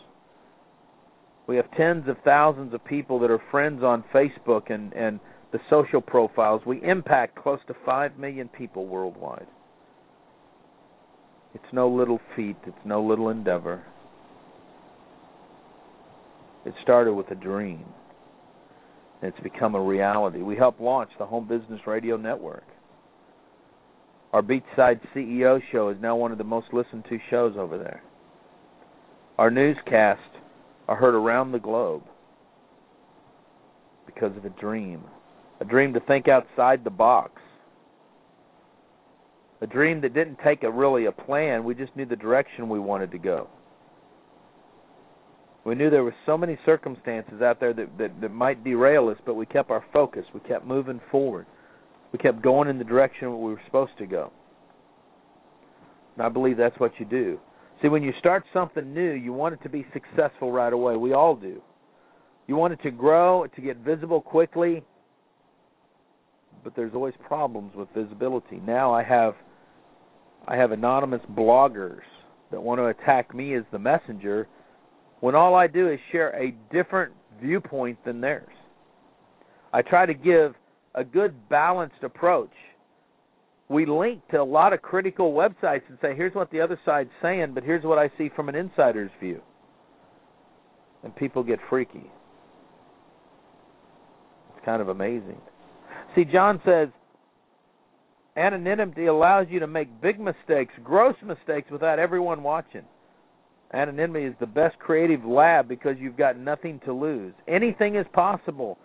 We 1.46 1.56
have 1.56 1.70
tens 1.76 2.08
of 2.08 2.16
thousands 2.24 2.72
of 2.72 2.82
people 2.82 3.18
that 3.18 3.30
are 3.30 3.42
friends 3.50 3.82
on 3.82 4.04
Facebook 4.14 4.70
and, 4.70 4.94
and 4.94 5.20
the 5.52 5.58
social 5.68 6.00
profiles. 6.00 6.62
We 6.66 6.82
impact 6.82 7.36
close 7.36 7.60
to 7.66 7.74
5 7.84 8.18
million 8.18 8.48
people 8.48 8.86
worldwide. 8.86 9.46
It's 11.54 11.72
no 11.72 11.88
little 11.88 12.20
feat, 12.36 12.56
it's 12.66 12.76
no 12.84 13.02
little 13.02 13.28
endeavor. 13.30 13.82
It 16.64 16.74
started 16.82 17.14
with 17.14 17.30
a 17.30 17.34
dream. 17.34 17.84
And 19.22 19.32
it's 19.32 19.42
become 19.42 19.74
a 19.74 19.82
reality. 19.82 20.42
We 20.42 20.56
helped 20.56 20.80
launch 20.80 21.10
the 21.18 21.26
Home 21.26 21.48
Business 21.48 21.80
Radio 21.86 22.16
Network. 22.16 22.64
Our 24.32 24.42
Beachside 24.42 25.00
CEO 25.14 25.60
show 25.72 25.88
is 25.88 25.96
now 26.00 26.14
one 26.16 26.30
of 26.30 26.38
the 26.38 26.44
most 26.44 26.68
listened 26.72 27.04
to 27.08 27.18
shows 27.30 27.56
over 27.58 27.76
there. 27.76 28.02
Our 29.38 29.50
newscasts 29.50 30.20
are 30.86 30.96
heard 30.96 31.14
around 31.14 31.52
the 31.52 31.58
globe 31.58 32.02
because 34.06 34.36
of 34.36 34.44
a 34.44 34.50
dream. 34.50 35.02
A 35.60 35.64
dream 35.64 35.92
to 35.92 36.00
think 36.00 36.26
outside 36.26 36.84
the 36.84 36.90
box. 36.90 37.40
A 39.60 39.66
dream 39.66 40.00
that 40.00 40.14
didn't 40.14 40.38
take 40.42 40.62
a 40.62 40.70
really 40.70 41.04
a 41.04 41.12
plan, 41.12 41.64
we 41.64 41.74
just 41.74 41.94
knew 41.94 42.06
the 42.06 42.16
direction 42.16 42.68
we 42.68 42.78
wanted 42.78 43.10
to 43.12 43.18
go. 43.18 43.48
We 45.64 45.74
knew 45.74 45.90
there 45.90 46.02
were 46.02 46.14
so 46.24 46.38
many 46.38 46.58
circumstances 46.64 47.42
out 47.42 47.60
there 47.60 47.74
that, 47.74 47.98
that, 47.98 48.20
that 48.22 48.32
might 48.32 48.64
derail 48.64 49.08
us, 49.10 49.18
but 49.26 49.34
we 49.34 49.44
kept 49.44 49.70
our 49.70 49.84
focus. 49.92 50.24
We 50.32 50.40
kept 50.40 50.66
moving 50.66 51.00
forward. 51.10 51.46
We 52.12 52.18
kept 52.18 52.40
going 52.40 52.68
in 52.68 52.78
the 52.78 52.84
direction 52.84 53.28
we 53.42 53.52
were 53.52 53.60
supposed 53.66 53.92
to 53.98 54.06
go. 54.06 54.32
And 56.16 56.24
I 56.24 56.30
believe 56.30 56.56
that's 56.56 56.78
what 56.80 56.92
you 56.98 57.04
do. 57.04 57.38
See, 57.82 57.88
when 57.88 58.02
you 58.02 58.12
start 58.18 58.44
something 58.54 58.92
new, 58.94 59.12
you 59.12 59.34
want 59.34 59.54
it 59.54 59.62
to 59.62 59.68
be 59.68 59.86
successful 59.92 60.50
right 60.50 60.72
away. 60.72 60.96
We 60.96 61.12
all 61.12 61.36
do. 61.36 61.62
You 62.46 62.56
want 62.56 62.72
it 62.72 62.82
to 62.82 62.90
grow, 62.90 63.46
to 63.54 63.60
get 63.60 63.76
visible 63.78 64.20
quickly, 64.22 64.82
but 66.62 66.74
there's 66.76 66.94
always 66.94 67.14
problems 67.26 67.74
with 67.74 67.88
visibility. 67.94 68.60
Now 68.64 68.92
I 68.92 69.02
have 69.02 69.34
I 70.46 70.56
have 70.56 70.72
anonymous 70.72 71.20
bloggers 71.32 72.00
that 72.50 72.62
want 72.62 72.78
to 72.80 72.86
attack 72.86 73.34
me 73.34 73.54
as 73.54 73.64
the 73.72 73.78
messenger 73.78 74.48
when 75.20 75.34
all 75.34 75.54
I 75.54 75.66
do 75.66 75.88
is 75.88 75.98
share 76.10 76.30
a 76.30 76.54
different 76.72 77.12
viewpoint 77.40 78.04
than 78.04 78.20
theirs. 78.20 78.52
I 79.72 79.82
try 79.82 80.06
to 80.06 80.14
give 80.14 80.54
a 80.94 81.04
good 81.04 81.48
balanced 81.48 82.02
approach. 82.02 82.52
We 83.68 83.86
link 83.86 84.26
to 84.30 84.38
a 84.38 84.44
lot 84.44 84.72
of 84.72 84.82
critical 84.82 85.32
websites 85.32 85.82
and 85.88 85.98
say, 86.02 86.16
here's 86.16 86.34
what 86.34 86.50
the 86.50 86.60
other 86.60 86.78
side's 86.84 87.10
saying, 87.22 87.52
but 87.54 87.62
here's 87.62 87.84
what 87.84 87.98
I 87.98 88.10
see 88.18 88.30
from 88.34 88.48
an 88.48 88.56
insider's 88.56 89.12
view. 89.20 89.42
And 91.04 91.14
people 91.14 91.44
get 91.44 91.60
freaky. 91.68 92.10
It's 94.56 94.64
kind 94.64 94.82
of 94.82 94.88
amazing. 94.88 95.40
See, 96.14 96.24
Jon 96.24 96.60
says, 96.64 96.88
anonymity 98.36 99.06
allows 99.06 99.46
you 99.50 99.60
to 99.60 99.66
make 99.66 100.00
big 100.00 100.18
mistakes, 100.18 100.72
gross 100.82 101.14
mistakes, 101.24 101.70
without 101.70 101.98
everyone 101.98 102.42
watching. 102.42 102.84
Anonymity 103.72 104.24
is 104.24 104.34
the 104.40 104.46
best 104.46 104.78
creative 104.78 105.24
lab 105.24 105.68
because 105.68 105.96
you've 106.00 106.16
got 106.16 106.36
nothing 106.36 106.80
to 106.84 106.92
lose. 106.92 107.32
Anything 107.46 107.94
is 107.94 108.06
possible. 108.12 108.78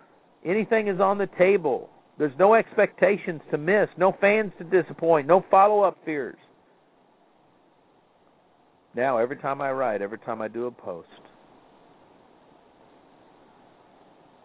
Anything 0.45 0.87
is 0.87 0.99
on 0.99 1.17
the 1.17 1.27
table. 1.39 1.89
There's 2.19 2.37
no 2.37 2.53
expectations 2.53 3.41
to 3.51 3.57
miss, 3.57 3.89
no 3.97 4.15
fans 4.21 4.51
to 4.59 4.63
disappoint, 4.63 5.27
no 5.27 5.43
follow 5.49 5.81
up 5.81 5.97
fears. 6.05 6.37
Now, 8.95 9.17
every 9.17 9.37
time 9.37 9.59
I 9.59 9.71
write, 9.71 10.01
every 10.01 10.19
time 10.19 10.41
I 10.41 10.47
do 10.47 10.67
a 10.67 10.71
post, 10.71 11.09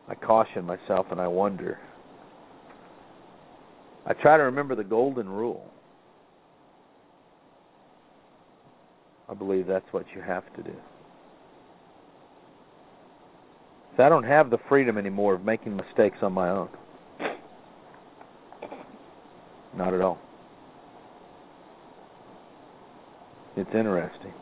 I 0.09 0.15
caution 0.15 0.65
myself 0.65 1.07
and 1.11 1.21
I 1.21 1.29
wonder. 1.29 1.79
I 4.07 4.15
try 4.15 4.37
to 4.37 4.45
remember 4.45 4.75
the 4.75 4.85
golden 4.85 5.29
rule. 5.29 5.71
I 9.29 9.35
believe 9.35 9.67
that's 9.67 9.87
what 9.93 10.07
you 10.15 10.23
have 10.23 10.45
to 10.57 10.63
do. 10.63 10.75
So 13.97 14.03
I 14.03 14.09
don't 14.09 14.25
have 14.25 14.51
the 14.51 14.59
freedom 14.69 14.99
anymore 14.99 15.35
of 15.35 15.45
making 15.45 15.77
mistakes 15.77 16.19
on 16.23 16.33
my 16.33 16.49
own. 16.49 16.69
Not 19.77 19.95
at 19.95 20.01
all. 20.01 20.19
It's 23.57 23.71
interesting. 23.75 24.33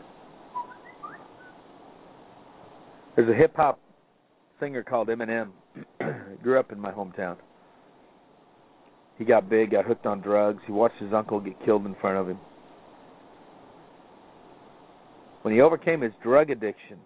There's 3.17 3.29
a 3.29 3.35
hip 3.35 3.57
hop 3.57 3.81
singer 4.61 4.83
called 4.83 5.09
Eminem. 5.09 5.51
grew 6.43 6.59
up 6.59 6.73
in 6.73 6.79
my 6.79 6.93
hometown. 6.93 7.37
He 9.19 9.25
got 9.25 9.51
big, 9.51 9.73
got 9.73 9.85
hooked 9.85 10.07
on 10.07 10.21
drugs. 10.21 10.63
He 10.67 10.73
watched 10.73 11.01
his 11.01 11.13
uncle 11.13 11.41
get 11.41 11.63
killed 11.65 11.85
in 11.87 11.95
front 12.01 12.19
of 12.19 12.29
him. 12.29 12.39
When 15.43 15.55
he 15.55 15.61
overcame 15.61 16.01
his 16.01 16.13
drug 16.23 16.51
addiction, 16.51 16.99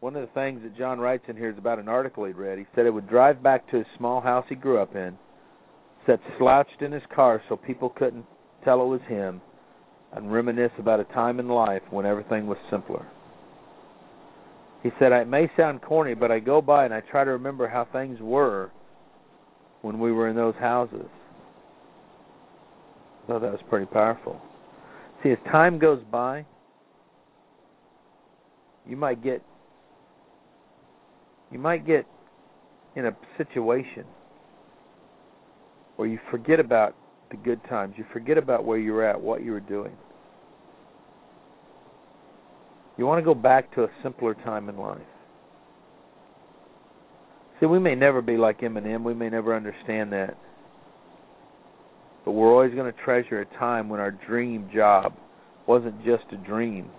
one 0.00 0.16
of 0.16 0.22
the 0.22 0.34
things 0.34 0.62
that 0.62 0.76
Jon 0.76 0.98
writes 0.98 1.24
in 1.28 1.36
here 1.36 1.50
is 1.50 1.58
about 1.58 1.78
an 1.78 1.88
article 1.88 2.24
he'd 2.24 2.36
read. 2.36 2.58
He 2.58 2.66
said 2.74 2.86
it 2.86 2.90
would 2.90 3.08
drive 3.08 3.42
back 3.42 3.70
to 3.70 3.78
his 3.78 3.86
small 3.96 4.20
house 4.20 4.44
he 4.48 4.54
grew 4.54 4.78
up 4.78 4.94
in 4.94 5.16
sat 6.06 6.20
slouched 6.38 6.82
in 6.82 6.92
his 6.92 7.02
car 7.14 7.42
so 7.48 7.56
people 7.56 7.88
couldn't 7.90 8.26
tell 8.64 8.82
it 8.82 8.86
was 8.86 9.00
him, 9.08 9.40
and 10.12 10.32
reminisce 10.32 10.72
about 10.78 11.00
a 11.00 11.04
time 11.04 11.40
in 11.40 11.48
life 11.48 11.82
when 11.90 12.06
everything 12.06 12.46
was 12.46 12.58
simpler. 12.70 13.06
He 14.82 14.90
said, 14.98 15.12
It 15.12 15.28
may 15.28 15.50
sound 15.56 15.82
corny, 15.82 16.14
but 16.14 16.30
I 16.30 16.40
go 16.40 16.60
by 16.60 16.84
and 16.84 16.94
I 16.94 17.00
try 17.00 17.24
to 17.24 17.30
remember 17.30 17.68
how 17.68 17.86
things 17.92 18.18
were 18.20 18.70
when 19.82 19.98
we 19.98 20.12
were 20.12 20.28
in 20.28 20.36
those 20.36 20.54
houses. 20.54 21.06
I 23.22 23.26
thought 23.26 23.42
that 23.42 23.52
was 23.52 23.60
pretty 23.68 23.86
powerful. 23.86 24.40
See, 25.22 25.30
as 25.30 25.38
time 25.50 25.78
goes 25.78 26.02
by, 26.10 26.46
you 28.86 28.96
might 28.96 29.22
get 29.22 29.42
you 31.52 31.58
might 31.58 31.86
get 31.86 32.06
in 32.96 33.06
a 33.06 33.16
situation 33.36 34.04
where 35.96 36.08
you 36.08 36.18
forget 36.30 36.58
about 36.58 36.96
the 37.30 37.36
good 37.36 37.60
times. 37.68 37.94
You 37.98 38.04
forget 38.12 38.38
about 38.38 38.64
where 38.64 38.78
you 38.78 38.92
were 38.92 39.04
at, 39.04 39.20
what 39.20 39.44
you 39.44 39.52
were 39.52 39.60
doing. 39.60 39.92
You 42.96 43.06
want 43.06 43.20
to 43.20 43.24
go 43.24 43.34
back 43.34 43.74
to 43.74 43.84
a 43.84 43.88
simpler 44.02 44.34
time 44.34 44.68
in 44.68 44.76
life. 44.78 45.00
See, 47.62 47.66
we 47.66 47.78
may 47.78 47.94
never 47.94 48.20
be 48.20 48.36
like 48.36 48.60
Eminem. 48.62 49.04
We 49.04 49.14
may 49.14 49.28
never 49.28 49.54
understand 49.54 50.12
that. 50.12 50.36
but 52.24 52.32
we're 52.32 52.50
always 52.50 52.74
going 52.74 52.92
to 52.92 52.98
treasure 53.04 53.40
a 53.40 53.46
time 53.56 53.88
when 53.88 54.00
our 54.00 54.10
dream 54.10 54.68
job 54.74 55.14
wasn't 55.68 56.04
just 56.04 56.24
a 56.32 56.36
dream. 56.36 56.90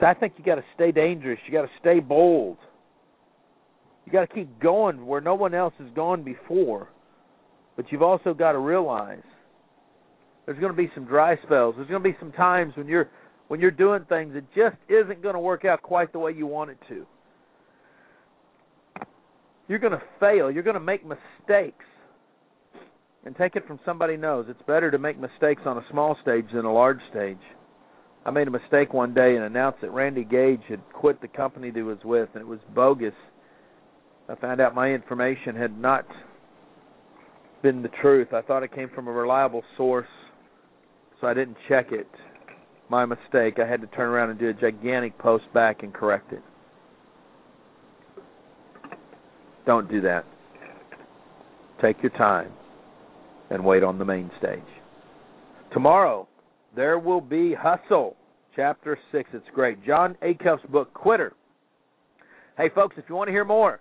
So 0.00 0.06
I 0.06 0.14
think 0.14 0.34
you 0.38 0.44
got 0.44 0.54
to 0.54 0.64
stay 0.74 0.90
dangerous. 0.90 1.38
You 1.46 1.52
got 1.52 1.62
to 1.62 1.70
stay 1.78 2.00
bold. 2.00 2.56
You 4.06 4.12
got 4.12 4.26
to 4.26 4.34
keep 4.34 4.58
going 4.58 5.04
where 5.04 5.20
no 5.20 5.34
one 5.34 5.52
else 5.52 5.74
has 5.78 5.88
gone 5.94 6.22
before. 6.22 6.88
But 7.76 7.92
you've 7.92 8.00
also 8.00 8.32
got 8.32 8.52
to 8.52 8.58
realize 8.58 9.22
there's 10.46 10.58
going 10.58 10.72
to 10.72 10.76
be 10.76 10.90
some 10.94 11.04
dry 11.04 11.36
spells. 11.44 11.74
There's 11.76 11.90
going 11.90 12.02
to 12.02 12.08
be 12.08 12.16
some 12.18 12.32
times 12.32 12.72
when 12.74 12.86
you're 12.86 13.10
when 13.48 13.60
you're 13.60 13.70
doing 13.70 14.06
things 14.08 14.32
that 14.32 14.44
just 14.54 14.76
isn't 14.88 15.22
going 15.22 15.34
to 15.34 15.40
work 15.40 15.66
out 15.66 15.82
quite 15.82 16.10
the 16.12 16.18
way 16.18 16.32
you 16.32 16.46
want 16.46 16.70
it 16.70 16.78
to. 16.88 17.06
You're 19.68 19.78
going 19.78 19.92
to 19.92 20.02
fail. 20.18 20.50
You're 20.50 20.62
going 20.62 20.74
to 20.74 20.80
make 20.80 21.04
mistakes. 21.04 21.84
And 23.24 23.36
take 23.36 23.56
it 23.56 23.66
from 23.66 23.78
somebody 23.84 24.16
knows 24.16 24.46
it's 24.48 24.62
better 24.66 24.90
to 24.90 24.98
make 24.98 25.20
mistakes 25.20 25.62
on 25.66 25.76
a 25.76 25.84
small 25.90 26.16
stage 26.22 26.46
than 26.52 26.64
a 26.64 26.72
large 26.72 27.00
stage. 27.10 27.38
I 28.24 28.30
made 28.30 28.48
a 28.48 28.50
mistake 28.50 28.92
one 28.92 29.14
day 29.14 29.36
and 29.36 29.44
announced 29.44 29.80
that 29.82 29.90
Randy 29.90 30.24
Gage 30.24 30.62
had 30.68 30.80
quit 30.92 31.20
the 31.20 31.28
company 31.28 31.70
that 31.70 31.76
he 31.76 31.82
was 31.82 31.98
with, 32.04 32.28
and 32.34 32.40
it 32.40 32.46
was 32.46 32.60
bogus. 32.74 33.14
I 34.28 34.34
found 34.36 34.60
out 34.60 34.74
my 34.74 34.88
information 34.90 35.56
had 35.56 35.78
not 35.78 36.06
been 37.62 37.82
the 37.82 37.90
truth. 38.00 38.32
I 38.32 38.42
thought 38.42 38.62
it 38.62 38.74
came 38.74 38.90
from 38.94 39.08
a 39.08 39.12
reliable 39.12 39.62
source, 39.76 40.08
so 41.20 41.26
I 41.26 41.34
didn't 41.34 41.56
check 41.68 41.92
it. 41.92 42.08
My 42.88 43.04
mistake. 43.04 43.58
I 43.58 43.68
had 43.68 43.80
to 43.82 43.86
turn 43.88 44.08
around 44.08 44.30
and 44.30 44.38
do 44.38 44.48
a 44.48 44.54
gigantic 44.54 45.18
post 45.18 45.44
back 45.52 45.82
and 45.82 45.92
correct 45.92 46.32
it. 46.32 46.42
Don't 49.68 49.88
do 49.90 50.00
that. 50.00 50.24
Take 51.82 52.02
your 52.02 52.12
time 52.12 52.50
and 53.50 53.62
wait 53.62 53.82
on 53.82 53.98
the 53.98 54.04
main 54.06 54.30
stage. 54.38 54.62
Tomorrow, 55.74 56.26
there 56.74 56.98
will 56.98 57.20
be 57.20 57.52
Hustle, 57.52 58.16
Chapter 58.56 58.98
6. 59.12 59.28
It's 59.34 59.44
great. 59.54 59.84
Jon 59.84 60.16
Acuff's 60.22 60.64
book, 60.70 60.94
Quitter. 60.94 61.34
Hey, 62.56 62.70
folks, 62.74 62.96
if 62.96 63.04
you 63.10 63.14
want 63.14 63.28
to 63.28 63.32
hear 63.32 63.44
more, 63.44 63.80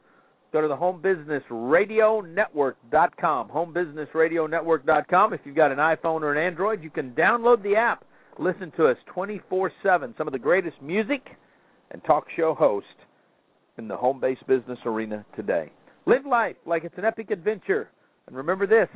go 0.51 0.59
to 0.59 0.67
the 0.67 0.75
homebusinessradionetwork.com. 0.75 3.47
Homebusinessradionetwork.com. 3.47 5.33
If 5.33 5.39
you've 5.45 5.55
got 5.55 5.71
an 5.71 5.77
iPhone 5.77 6.21
or 6.21 6.33
an 6.33 6.45
Android, 6.45 6.83
you 6.83 6.89
can 6.89 7.11
download 7.11 7.63
the 7.63 7.77
app. 7.77 8.03
Listen 8.37 8.73
to 8.75 8.87
us 8.87 8.97
24 9.13 9.71
7. 9.81 10.13
Some 10.17 10.27
of 10.27 10.33
the 10.33 10.39
greatest 10.39 10.81
music 10.81 11.25
and 11.91 12.03
talk 12.03 12.25
show 12.35 12.53
hosts 12.53 12.89
in 13.77 13.87
the 13.87 13.97
home 13.97 14.19
based 14.19 14.45
business 14.47 14.79
arena 14.85 15.25
today. 15.35 15.71
Live 16.05 16.25
life 16.25 16.55
like 16.65 16.83
it's 16.83 16.97
an 16.97 17.05
epic 17.05 17.31
adventure. 17.31 17.89
And 18.27 18.35
remember 18.35 18.67
this 18.67 18.89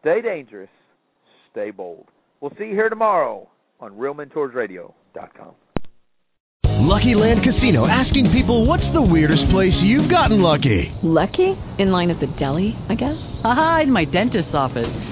stay 0.00 0.20
dangerous, 0.20 0.70
stay 1.50 1.70
bold. 1.70 2.06
We'll 2.40 2.52
see 2.58 2.64
you 2.64 2.74
here 2.74 2.88
tomorrow 2.88 3.48
on 3.80 3.92
RealMentorsRadio.com. 3.92 5.54
Lucky 6.64 7.14
Land 7.14 7.42
Casino 7.44 7.86
asking 7.86 8.30
people 8.32 8.66
what's 8.66 8.90
the 8.90 9.00
weirdest 9.00 9.48
place 9.50 9.80
you've 9.80 10.10
gotten 10.10 10.40
lucky? 10.40 10.92
Lucky? 11.02 11.56
In 11.78 11.90
line 11.90 12.10
at 12.10 12.20
the 12.20 12.26
deli, 12.26 12.76
I 12.88 12.96
guess? 12.96 13.40
Aha, 13.44 13.80
in 13.84 13.92
my 13.92 14.04
dentist's 14.04 14.54
office. 14.54 15.11